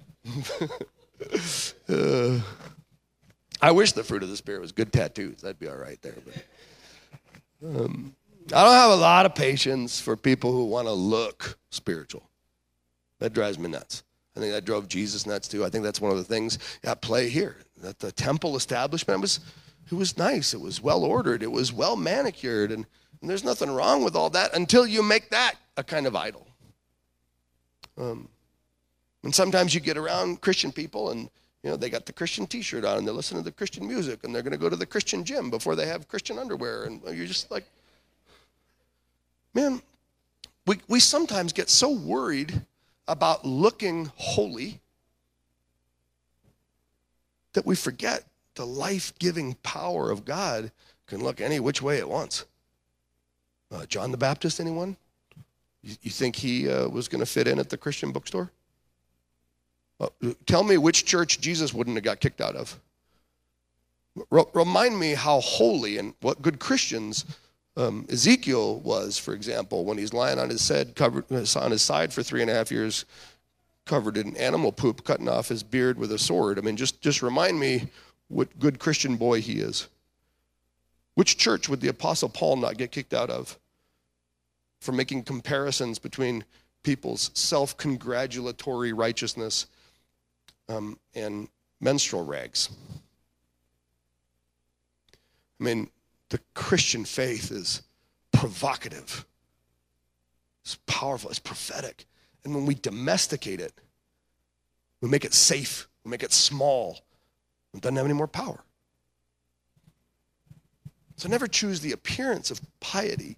uh, 1.90 2.40
I 3.62 3.72
wish 3.72 3.92
the 3.92 4.04
fruit 4.04 4.24
of 4.24 4.30
the 4.30 4.38
Spirit 4.38 4.62
was 4.62 4.72
good 4.72 4.94
tattoos. 4.94 5.42
That'd 5.42 5.60
be 5.60 5.68
all 5.68 5.76
right 5.76 6.02
there. 6.02 6.16
But 7.62 7.68
um, 7.68 8.16
I 8.54 8.64
don't 8.64 8.74
have 8.74 8.92
a 8.92 8.96
lot 8.96 9.26
of 9.26 9.36
patience 9.36 10.00
for 10.00 10.16
people 10.16 10.52
who 10.52 10.66
want 10.66 10.88
to 10.88 10.94
look 10.94 11.58
spiritual. 11.72 12.29
That 13.20 13.34
drives 13.34 13.60
me 13.60 13.70
nuts. 13.70 14.04
I 14.36 14.40
think 14.40 14.54
that 14.54 14.66
drove 14.66 14.88
Jesus 14.88 15.26
nuts 15.26 15.48
too. 15.48 15.66
I 15.66 15.70
think 15.70 15.84
that's 15.84 16.00
one 16.00 16.12
of 16.12 16.18
the 16.18 16.24
things 16.24 16.60
at 16.84 17.02
play 17.02 17.30
here. 17.30 17.58
That 17.82 18.00
the 18.00 18.12
temple 18.12 18.56
establishment 18.56 19.22
was, 19.22 19.42
it 19.92 19.96
was 19.96 20.18
nice. 20.18 20.54
It 20.54 20.62
was 20.62 20.82
well 20.82 21.04
ordered. 21.04 21.44
It 21.44 21.52
was 21.52 21.74
well 21.74 21.96
manicured, 21.96 22.72
and, 22.72 22.86
and 23.22 23.30
there's 23.30 23.44
nothing 23.44 23.70
wrong 23.70 24.04
with 24.04 24.16
all 24.16 24.30
that 24.32 24.56
until 24.56 24.88
you 24.88 25.04
make 25.04 25.30
that 25.30 25.56
a 25.76 25.84
kind 25.84 26.08
of 26.08 26.16
idol. 26.16 26.48
Um, 27.98 28.30
and 29.24 29.36
sometimes 29.36 29.76
you 29.76 29.82
get 29.82 29.98
around 29.98 30.40
Christian 30.40 30.72
people, 30.72 31.12
and 31.12 31.30
you 31.64 31.70
know 31.70 31.76
they 31.76 31.90
got 31.90 32.06
the 32.06 32.14
Christian 32.14 32.48
T-shirt 32.48 32.86
on, 32.86 33.00
and 33.00 33.08
they're 33.08 33.14
listening 33.14 33.44
to 33.44 33.50
the 33.50 33.56
Christian 33.56 33.86
music, 33.86 34.24
and 34.24 34.34
they're 34.34 34.44
going 34.44 34.54
to 34.54 34.58
go 34.58 34.70
to 34.70 34.78
the 34.78 34.86
Christian 34.86 35.26
gym 35.26 35.50
before 35.50 35.76
they 35.76 35.88
have 35.88 36.08
Christian 36.08 36.40
underwear, 36.40 36.84
and 36.84 37.02
you're 37.04 37.26
just 37.26 37.52
like, 37.52 37.66
man, 39.54 39.82
we 40.66 40.80
we 40.88 41.02
sometimes 41.02 41.52
get 41.52 41.70
so 41.70 41.90
worried 41.90 42.62
about 43.10 43.44
looking 43.44 44.12
holy 44.16 44.80
that 47.54 47.66
we 47.66 47.76
forget 47.76 48.24
the 48.56 48.66
life 48.66 49.12
giving 49.20 49.56
power 49.56 50.12
of 50.12 50.24
God 50.24 50.72
can 51.08 51.24
look 51.24 51.42
any 51.42 51.60
which 51.60 51.82
way 51.82 51.98
it 51.98 52.08
wants. 52.08 52.46
Uh, 53.72 53.86
John 53.88 54.12
the 54.12 54.18
Baptist, 54.18 54.60
anyone? 54.60 54.96
You, 55.82 55.96
you 56.04 56.12
think 56.12 56.36
he 56.36 56.70
uh, 56.70 56.88
was 56.88 57.08
going 57.08 57.20
to 57.20 57.26
fit 57.26 57.48
in 57.48 57.58
at 57.58 57.70
the 57.70 57.78
Christian 57.78 58.12
bookstore? 58.12 58.52
Uh, 60.00 60.10
tell 60.46 60.64
me 60.64 60.78
which 60.78 61.06
church 61.06 61.42
Jesus 61.42 61.74
wouldn't 61.74 61.98
have 61.98 62.04
got 62.04 62.20
kicked 62.20 62.42
out 62.42 62.56
of. 62.56 62.80
R- 64.32 64.48
remind 64.54 65.00
me 65.00 65.14
how 65.14 65.40
holy 65.40 65.98
and 65.98 66.14
what 66.22 66.42
good 66.42 66.60
Christians 66.60 67.26
um, 67.80 68.06
Ezekiel 68.10 68.80
was, 68.82 69.18
for 69.18 69.34
example, 69.34 69.86
when 69.86 69.98
he's 69.98 70.14
lying 70.14 70.38
on 70.38 70.50
his 70.50 70.68
head, 70.68 70.96
covered 70.96 71.24
on 71.32 71.72
his 71.72 71.82
side 71.82 72.12
for 72.12 72.22
three 72.22 72.42
and 72.42 72.52
a 72.52 72.54
half 72.54 72.72
years, 72.72 73.06
covered 73.86 74.18
in 74.18 74.36
animal 74.36 74.74
poop, 74.74 75.06
cutting 75.06 75.30
off 75.30 75.48
his 75.48 75.64
beard 75.64 75.98
with 75.98 76.12
a 76.12 76.20
sword. 76.20 76.60
I 76.60 76.62
mean, 76.62 76.76
just 76.76 77.00
just 77.00 77.22
remind 77.22 77.58
me 77.58 77.88
what 78.28 78.60
good 78.60 78.80
Christian 78.80 79.16
boy 79.16 79.40
he 79.40 79.62
is. 79.62 79.88
Which 81.16 81.38
church 81.38 81.70
would 81.70 81.80
the 81.80 81.88
Apostle 81.88 82.30
Paul 82.30 82.58
not 82.58 82.78
get 82.78 82.92
kicked 82.92 83.14
out 83.14 83.30
of 83.30 83.58
for 84.82 84.92
making 84.92 85.24
comparisons 85.24 86.00
between 86.00 86.44
people's 86.84 87.32
self-congratulatory 87.34 88.94
righteousness 88.94 89.68
um, 90.68 91.00
and 91.16 91.48
menstrual 91.80 92.26
rags? 92.26 92.70
I 95.60 95.64
mean, 95.64 95.90
the 96.30 96.40
Christian 96.54 97.06
faith 97.06 97.52
is 97.52 97.82
provocative, 98.32 99.26
it's 100.64 100.78
powerful, 100.86 101.30
it's 101.30 101.40
prophetic. 101.40 102.06
And 102.44 102.56
when 102.56 102.66
we 102.66 102.76
domesticate 102.76 103.60
it, 103.60 103.74
we 105.02 105.10
make 105.10 105.26
it 105.26 105.34
safe, 105.34 105.88
we 106.04 106.12
make 106.12 106.24
it 106.24 106.32
small, 106.32 107.00
it 107.74 107.82
doesn't 107.82 107.96
have 107.96 108.06
any 108.06 108.14
more 108.14 108.28
power. 108.28 108.64
So 111.16 111.28
never 111.28 111.48
choose 111.48 111.82
the 111.82 111.92
appearance 111.92 112.50
of 112.50 112.62
piety 112.80 113.38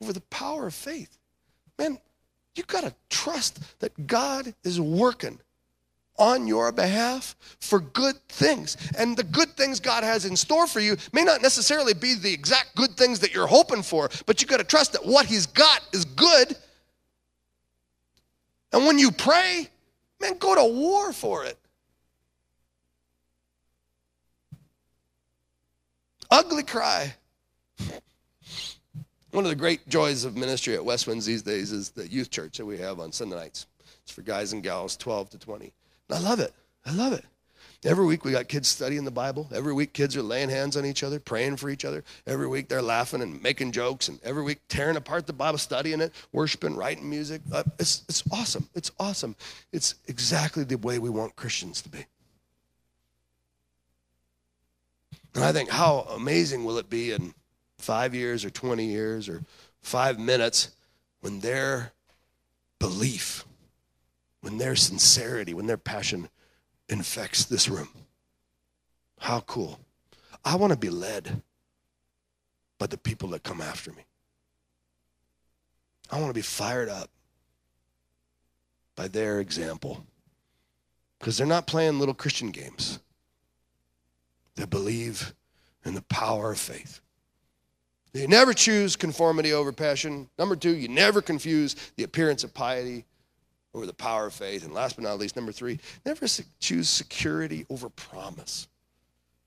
over 0.00 0.12
the 0.12 0.22
power 0.22 0.66
of 0.66 0.74
faith. 0.74 1.18
Man, 1.78 1.98
you 2.54 2.62
got 2.64 2.84
to 2.84 2.94
trust 3.10 3.60
that 3.80 4.06
God 4.06 4.54
is 4.64 4.80
working 4.80 5.38
on 6.18 6.46
your 6.46 6.72
behalf 6.72 7.34
for 7.60 7.80
good 7.80 8.16
things. 8.28 8.76
And 8.96 9.16
the 9.16 9.24
good 9.24 9.56
things 9.56 9.80
God 9.80 10.04
has 10.04 10.24
in 10.24 10.36
store 10.36 10.66
for 10.66 10.80
you 10.80 10.96
may 11.12 11.22
not 11.22 11.42
necessarily 11.42 11.94
be 11.94 12.14
the 12.14 12.32
exact 12.32 12.74
good 12.76 12.96
things 12.96 13.20
that 13.20 13.34
you're 13.34 13.46
hoping 13.46 13.82
for, 13.82 14.10
but 14.26 14.40
you 14.40 14.46
got 14.46 14.58
to 14.58 14.64
trust 14.64 14.92
that 14.92 15.04
what 15.04 15.26
He's 15.26 15.46
got 15.46 15.80
is 15.92 16.04
good. 16.04 16.56
And 18.72 18.86
when 18.86 18.98
you 18.98 19.10
pray, 19.10 19.68
man, 20.20 20.38
go 20.38 20.54
to 20.54 20.64
war 20.64 21.12
for 21.12 21.44
it. 21.44 21.58
Ugly 26.30 26.62
cry. 26.62 27.14
One 29.32 29.44
of 29.44 29.50
the 29.50 29.56
great 29.56 29.86
joys 29.88 30.24
of 30.24 30.36
ministry 30.36 30.74
at 30.74 30.80
Westwinds 30.80 31.26
these 31.26 31.42
days 31.42 31.72
is 31.72 31.90
the 31.90 32.06
youth 32.08 32.30
church 32.30 32.58
that 32.58 32.66
we 32.66 32.78
have 32.78 33.00
on 33.00 33.12
Sunday 33.12 33.36
nights. 33.36 33.66
It's 34.02 34.12
for 34.12 34.22
guys 34.22 34.52
and 34.52 34.62
gals 34.62 34.96
12 34.96 35.30
to 35.30 35.38
20. 35.38 35.72
I 36.10 36.18
love 36.18 36.40
it. 36.40 36.52
I 36.84 36.92
love 36.92 37.12
it. 37.12 37.24
Every 37.84 38.06
week 38.06 38.24
we 38.24 38.30
got 38.30 38.46
kids 38.46 38.68
studying 38.68 39.04
the 39.04 39.10
Bible. 39.10 39.48
Every 39.52 39.72
week 39.72 39.92
kids 39.92 40.16
are 40.16 40.22
laying 40.22 40.48
hands 40.48 40.76
on 40.76 40.86
each 40.86 41.02
other, 41.02 41.18
praying 41.18 41.56
for 41.56 41.68
each 41.68 41.84
other. 41.84 42.04
Every 42.28 42.46
week 42.46 42.68
they're 42.68 42.82
laughing 42.82 43.22
and 43.22 43.42
making 43.42 43.72
jokes, 43.72 44.08
and 44.08 44.20
every 44.22 44.44
week 44.44 44.60
tearing 44.68 44.96
apart 44.96 45.26
the 45.26 45.32
Bible, 45.32 45.58
studying 45.58 46.00
it, 46.00 46.12
worshiping, 46.32 46.76
writing 46.76 47.10
music. 47.10 47.42
Uh, 47.50 47.64
it's, 47.80 48.04
it's 48.08 48.22
awesome. 48.30 48.68
It's 48.74 48.92
awesome. 49.00 49.34
It's 49.72 49.96
exactly 50.06 50.62
the 50.62 50.78
way 50.78 51.00
we 51.00 51.10
want 51.10 51.34
Christians 51.34 51.82
to 51.82 51.88
be. 51.88 52.06
And 55.34 55.42
I 55.42 55.50
think, 55.50 55.70
how 55.70 56.06
amazing 56.10 56.64
will 56.64 56.78
it 56.78 56.88
be 56.88 57.10
in 57.10 57.34
five 57.78 58.14
years 58.14 58.44
or 58.44 58.50
20 58.50 58.84
years 58.84 59.28
or 59.28 59.42
five 59.80 60.20
minutes 60.20 60.70
when 61.20 61.40
their 61.40 61.92
belief, 62.78 63.44
when 64.42 64.58
their 64.58 64.76
sincerity, 64.76 65.54
when 65.54 65.66
their 65.66 65.78
passion 65.78 66.28
infects 66.88 67.44
this 67.44 67.68
room? 67.68 67.88
How 69.18 69.40
cool. 69.40 69.80
I 70.44 70.56
want 70.56 70.72
to 70.72 70.78
be 70.78 70.90
led 70.90 71.42
by 72.78 72.86
the 72.86 72.98
people 72.98 73.30
that 73.30 73.44
come 73.44 73.60
after 73.60 73.92
me. 73.92 74.04
I 76.10 76.16
want 76.16 76.28
to 76.28 76.34
be 76.34 76.42
fired 76.42 76.88
up 76.88 77.08
by 78.96 79.08
their 79.08 79.40
example 79.40 80.04
because 81.18 81.38
they're 81.38 81.46
not 81.46 81.68
playing 81.68 81.98
little 81.98 82.14
Christian 82.14 82.50
games 82.50 82.98
They 84.56 84.66
believe 84.66 85.32
in 85.84 85.94
the 85.94 86.02
power 86.02 86.52
of 86.52 86.58
faith. 86.58 87.00
You 88.12 88.28
never 88.28 88.52
choose 88.52 88.96
conformity 88.96 89.52
over 89.52 89.72
passion. 89.72 90.28
Number 90.38 90.56
two, 90.56 90.76
you 90.76 90.88
never 90.88 91.22
confuse 91.22 91.74
the 91.96 92.02
appearance 92.02 92.44
of 92.44 92.52
piety 92.52 93.06
over 93.74 93.86
the 93.86 93.92
power 93.92 94.26
of 94.26 94.34
faith. 94.34 94.64
And 94.64 94.74
last 94.74 94.96
but 94.96 95.04
not 95.04 95.18
least, 95.18 95.36
number 95.36 95.52
three, 95.52 95.78
never 96.04 96.26
choose 96.60 96.88
security 96.88 97.66
over 97.70 97.88
promise. 97.88 98.68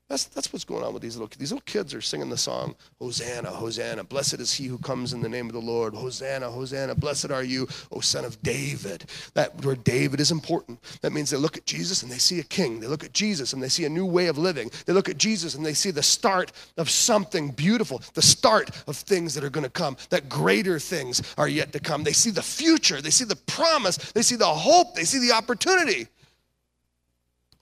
That's, 0.08 0.26
that's 0.26 0.52
what's 0.52 0.64
going 0.64 0.84
on 0.84 0.92
with 0.92 1.02
these 1.02 1.16
little 1.16 1.26
kids. 1.26 1.40
These 1.40 1.52
little 1.52 1.64
kids 1.64 1.92
are 1.92 2.00
singing 2.00 2.30
the 2.30 2.36
song, 2.36 2.76
Hosanna, 3.00 3.50
Hosanna. 3.50 4.04
Blessed 4.04 4.38
is 4.38 4.52
he 4.52 4.66
who 4.66 4.78
comes 4.78 5.12
in 5.12 5.20
the 5.20 5.28
name 5.28 5.46
of 5.46 5.52
the 5.52 5.60
Lord. 5.60 5.94
Hosanna, 5.94 6.48
Hosanna. 6.48 6.94
Blessed 6.94 7.32
are 7.32 7.42
you, 7.42 7.66
O 7.90 7.98
son 7.98 8.24
of 8.24 8.40
David. 8.40 9.06
That 9.34 9.64
word 9.64 9.82
David 9.82 10.20
is 10.20 10.30
important. 10.30 10.80
That 11.00 11.12
means 11.12 11.30
they 11.30 11.36
look 11.36 11.56
at 11.56 11.66
Jesus 11.66 12.04
and 12.04 12.12
they 12.12 12.18
see 12.18 12.38
a 12.38 12.44
king. 12.44 12.78
They 12.78 12.86
look 12.86 13.02
at 13.02 13.14
Jesus 13.14 13.52
and 13.52 13.60
they 13.60 13.68
see 13.68 13.84
a 13.84 13.88
new 13.88 14.06
way 14.06 14.28
of 14.28 14.38
living. 14.38 14.70
They 14.84 14.92
look 14.92 15.08
at 15.08 15.18
Jesus 15.18 15.56
and 15.56 15.66
they 15.66 15.74
see 15.74 15.90
the 15.90 16.04
start 16.04 16.52
of 16.76 16.88
something 16.88 17.50
beautiful, 17.50 18.00
the 18.14 18.22
start 18.22 18.70
of 18.86 18.96
things 18.96 19.34
that 19.34 19.42
are 19.42 19.50
going 19.50 19.64
to 19.64 19.70
come, 19.70 19.96
that 20.10 20.28
greater 20.28 20.78
things 20.78 21.20
are 21.36 21.48
yet 21.48 21.72
to 21.72 21.80
come. 21.80 22.04
They 22.04 22.12
see 22.12 22.30
the 22.30 22.42
future. 22.42 23.02
They 23.02 23.10
see 23.10 23.24
the 23.24 23.34
promise. 23.34 23.96
They 24.12 24.22
see 24.22 24.36
the 24.36 24.46
hope. 24.46 24.94
They 24.94 25.04
see 25.04 25.18
the 25.18 25.34
opportunity. 25.34 26.06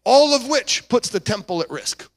All 0.05 0.35
of 0.35 0.47
which 0.47 0.87
puts 0.91 1.09
the 1.09 1.21
temple 1.21 1.63
at 1.63 1.71
risk 1.71 2.11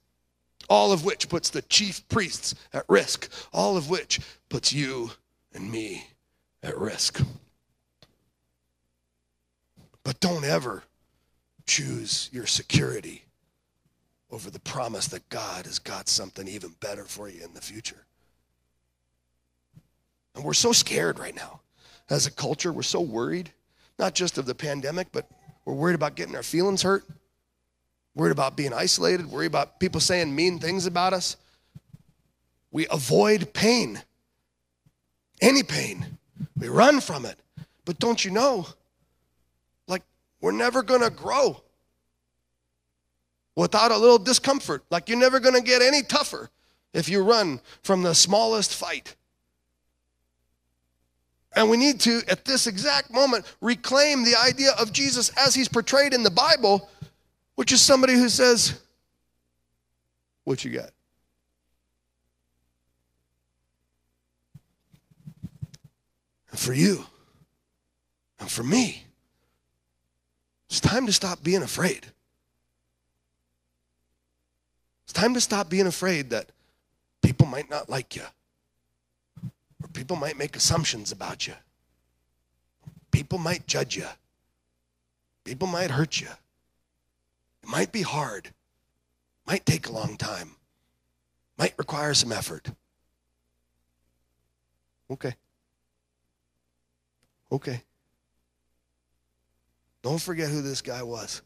all 0.69 0.91
of 0.91 1.06
which 1.06 1.30
puts 1.30 1.49
the 1.49 1.62
chief 1.63 2.08
priests 2.10 2.56
at 2.73 2.86
risk, 2.89 3.32
all 3.53 3.77
of 3.77 3.89
which 3.89 4.19
puts 4.49 4.73
you 4.73 5.12
and 5.53 5.71
me 5.71 6.08
at 6.63 6.77
risk. 6.77 7.21
But 10.03 10.19
don't 10.19 10.45
ever 10.45 10.84
choose 11.65 12.30
your 12.32 12.45
security 12.45 13.23
over 14.32 14.49
the 14.49 14.60
promise 14.60 15.08
that 15.08 15.27
God 15.30 15.65
has 15.65 15.80
got 15.80 16.10
something 16.10 16.47
even 16.47 16.75
better 16.80 17.06
for 17.06 17.30
you 17.30 17.43
in 17.43 17.53
the 17.53 17.62
future. 17.62 18.06
And 20.36 20.43
we're 20.43 20.53
so 20.53 20.71
scared 20.71 21.17
right 21.19 21.36
now. 21.36 21.62
As 22.10 22.25
a 22.25 22.32
culture, 22.32 22.71
we're 22.71 22.84
so 22.84 23.01
worried, 23.01 23.51
not 23.99 24.15
just 24.15 24.38
of 24.38 24.45
the 24.45 24.56
pandemic, 24.56 25.08
but 25.12 25.30
we're 25.65 25.73
worried 25.73 25.95
about 25.95 26.15
getting 26.15 26.36
our 26.36 26.43
feelings 26.43 26.82
hurt 26.82 27.03
worried 28.17 28.32
about 28.32 28.58
being 28.58 28.73
isolated, 28.73 29.27
worried 29.27 29.45
about 29.45 29.80
people 29.80 30.01
saying 30.01 30.36
mean 30.36 30.58
things 30.58 30.88
about 30.88 31.13
us. 31.13 31.38
We 32.71 32.88
avoid 32.89 33.53
pain, 33.53 34.01
any 35.39 35.62
pain. 35.62 36.17
We 36.58 36.67
run 36.67 36.99
from 36.99 37.25
it. 37.25 37.38
But 37.86 37.99
don't 37.99 38.25
you 38.25 38.32
know, 38.32 38.67
like, 39.88 40.01
we're 40.41 40.51
never 40.51 40.82
to 41.01 41.12
grow 41.12 41.62
without 43.56 43.91
a 43.91 43.97
little 43.97 44.17
discomfort. 44.17 44.84
Like, 44.89 45.10
you're 45.10 45.17
never 45.17 45.39
to 45.53 45.62
get 45.62 45.84
any 45.84 46.01
tougher 46.01 46.49
if 46.93 47.08
you 47.08 47.23
run 47.23 47.62
from 47.84 48.01
the 48.01 48.15
smallest 48.15 48.73
fight. 48.73 49.15
And 51.56 51.69
we 51.69 51.77
need 51.77 51.99
to, 52.01 52.21
at 52.27 52.45
this 52.45 52.67
exact 52.67 53.12
moment, 53.12 53.45
reclaim 53.62 54.23
the 54.23 54.36
idea 54.36 54.71
of 54.80 54.91
Jesus 54.91 55.30
as 55.38 55.53
he's 55.53 55.67
portrayed 55.67 56.13
in 56.13 56.23
the 56.23 56.32
Bible 56.32 56.89
which 57.58 57.72
is 57.72 57.82
somebody 57.82 58.13
who 58.13 58.30
says, 58.30 58.80
What 60.43 60.63
you 60.63 60.72
got? 60.72 60.91
And 66.52 66.60
for 66.60 66.72
you, 66.72 67.04
and 68.39 68.50
for 68.50 68.63
me, 68.63 69.06
it's 70.70 70.80
time 70.80 71.08
to 71.08 71.12
stop 71.12 71.43
being 71.43 71.63
afraid. 71.63 72.06
It's 75.06 75.13
time 75.13 75.34
to 75.34 75.41
stop 75.41 75.67
being 75.67 75.88
afraid 75.88 76.30
that 76.30 76.52
people 77.24 77.48
might 77.48 77.72
not 77.72 77.89
like 77.89 78.15
you, 78.15 78.24
or 79.82 79.89
people 79.93 80.15
might 80.15 80.38
make 80.38 80.56
assumptions 80.56 81.12
about 81.12 81.48
you, 81.48 81.54
people 83.10 83.39
might 83.39 83.65
judge 83.65 83.98
you, 83.98 84.06
people 85.43 85.67
might 85.67 85.89
hurt 85.89 86.22
you. 86.22 86.28
It 87.67 87.71
might 87.71 87.91
be 87.91 88.01
hard, 88.01 88.53
might 89.45 89.65
take 89.65 89.88
a 89.88 89.91
long 89.91 90.15
time, 90.15 90.51
might 91.58 91.77
require 91.77 92.13
some 92.13 92.32
effort. 92.32 92.71
Okay. 95.12 95.36
Okay. 97.51 97.84
Don't 100.01 100.21
forget 100.21 100.49
who 100.49 100.62
this 100.62 100.82
guy 100.82 101.03
was. 101.03 101.41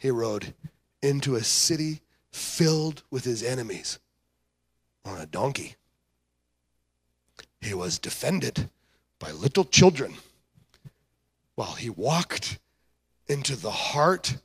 He 0.00 0.10
rode 0.10 0.52
into 1.00 1.36
a 1.36 1.44
city 1.44 2.00
filled 2.32 3.04
with 3.12 3.24
his 3.24 3.44
enemies 3.44 4.00
on 5.04 5.20
a 5.20 5.26
donkey. 5.26 5.76
He 7.60 7.74
was 7.74 8.00
defended 8.00 8.70
by 9.20 9.30
little 9.30 9.64
children 9.64 10.14
while 11.54 11.74
he 11.74 11.88
walked 11.88 12.58
into 13.28 13.56
the 13.56 13.70
heart 13.70 14.36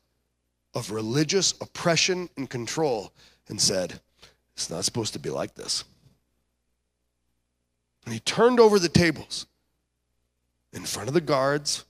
of 0.74 0.92
religious 0.92 1.54
oppression 1.62 2.30
and 2.38 2.50
control 2.50 3.12
and 3.48 3.60
said, 3.60 4.00
It's 4.54 4.70
not 4.70 4.86
supposed 4.86 5.14
to 5.14 5.20
be 5.20 5.30
like 5.30 5.56
this. 5.56 5.84
And 8.06 8.14
he 8.14 8.20
turned 8.20 8.60
over 8.60 8.80
the 8.80 8.90
tables 8.90 9.46
in 10.74 10.84
front 10.84 11.08
of 11.08 11.14
the 11.14 11.22
guards, 11.22 11.86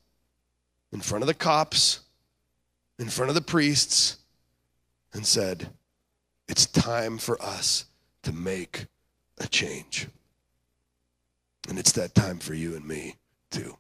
in 0.92 1.00
front 1.00 1.24
of 1.24 1.28
the 1.28 1.34
cops, 1.34 2.02
in 3.00 3.08
front 3.08 3.30
of 3.30 3.36
the 3.36 3.42
priests, 3.42 4.18
and 5.14 5.26
said, 5.26 5.70
It's 6.48 6.66
time 6.66 7.18
for 7.18 7.42
us 7.42 7.86
to 8.24 8.32
make 8.32 8.88
a 9.40 9.48
change. 9.48 10.08
And 11.70 11.78
it's 11.80 11.92
that 11.94 12.16
time 12.16 12.40
for 12.40 12.54
you 12.54 12.76
and 12.76 12.86
me, 12.86 13.16
too. 13.52 13.78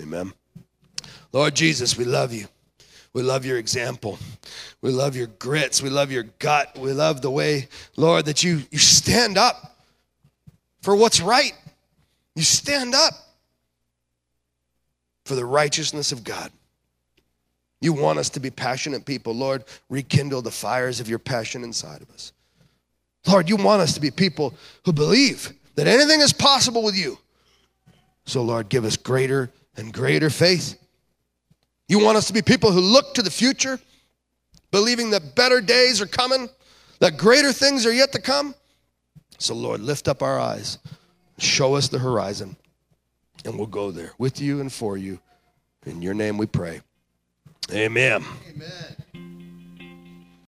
Amen. 0.00 0.32
Lord 1.32 1.54
Jesus, 1.54 1.96
we 1.96 2.04
love 2.04 2.32
you. 2.32 2.46
We 3.12 3.22
love 3.22 3.44
your 3.44 3.58
example. 3.58 4.18
We 4.80 4.90
love 4.90 5.16
your 5.16 5.26
grits. 5.26 5.82
We 5.82 5.90
love 5.90 6.12
your 6.12 6.24
gut. 6.38 6.76
We 6.78 6.92
love 6.92 7.22
the 7.22 7.30
way, 7.30 7.68
Lord, 7.96 8.26
that 8.26 8.44
you, 8.44 8.62
you 8.70 8.78
stand 8.78 9.38
up 9.38 9.76
for 10.82 10.94
what's 10.94 11.20
right. 11.20 11.52
You 12.34 12.42
stand 12.42 12.94
up 12.94 13.14
for 15.24 15.34
the 15.34 15.44
righteousness 15.44 16.12
of 16.12 16.24
God. 16.24 16.52
You 17.80 17.92
want 17.92 18.18
us 18.18 18.30
to 18.30 18.40
be 18.40 18.50
passionate 18.50 19.04
people. 19.04 19.34
Lord, 19.34 19.64
rekindle 19.88 20.42
the 20.42 20.50
fires 20.50 21.00
of 21.00 21.08
your 21.08 21.18
passion 21.18 21.64
inside 21.64 22.02
of 22.02 22.10
us. 22.10 22.32
Lord, 23.26 23.48
you 23.48 23.56
want 23.56 23.82
us 23.82 23.94
to 23.94 24.00
be 24.00 24.10
people 24.10 24.54
who 24.84 24.92
believe 24.92 25.52
that 25.74 25.86
anything 25.86 26.20
is 26.20 26.32
possible 26.32 26.82
with 26.82 26.96
you. 26.96 27.18
So, 28.24 28.42
Lord, 28.42 28.68
give 28.68 28.84
us 28.84 28.96
greater 28.96 29.50
and 29.76 29.92
greater 29.92 30.30
faith. 30.30 30.78
You 31.88 31.98
want 31.98 32.18
us 32.18 32.26
to 32.26 32.32
be 32.32 32.42
people 32.42 32.70
who 32.70 32.80
look 32.80 33.14
to 33.14 33.22
the 33.22 33.30
future, 33.30 33.80
believing 34.70 35.10
that 35.10 35.34
better 35.34 35.60
days 35.60 36.00
are 36.00 36.06
coming, 36.06 36.48
that 37.00 37.16
greater 37.16 37.52
things 37.52 37.86
are 37.86 37.92
yet 37.92 38.12
to 38.12 38.20
come. 38.20 38.54
So, 39.38 39.54
Lord, 39.54 39.80
lift 39.80 40.06
up 40.06 40.22
our 40.22 40.38
eyes, 40.38 40.78
show 41.38 41.74
us 41.74 41.88
the 41.88 41.98
horizon, 41.98 42.56
and 43.44 43.56
we'll 43.56 43.66
go 43.66 43.90
there 43.90 44.12
with 44.18 44.40
you 44.40 44.60
and 44.60 44.70
for 44.70 44.96
you. 44.96 45.18
In 45.86 46.02
your 46.02 46.14
name 46.14 46.36
we 46.36 46.46
pray. 46.46 46.82
Amen. 47.72 48.24
Amen. 48.48 48.96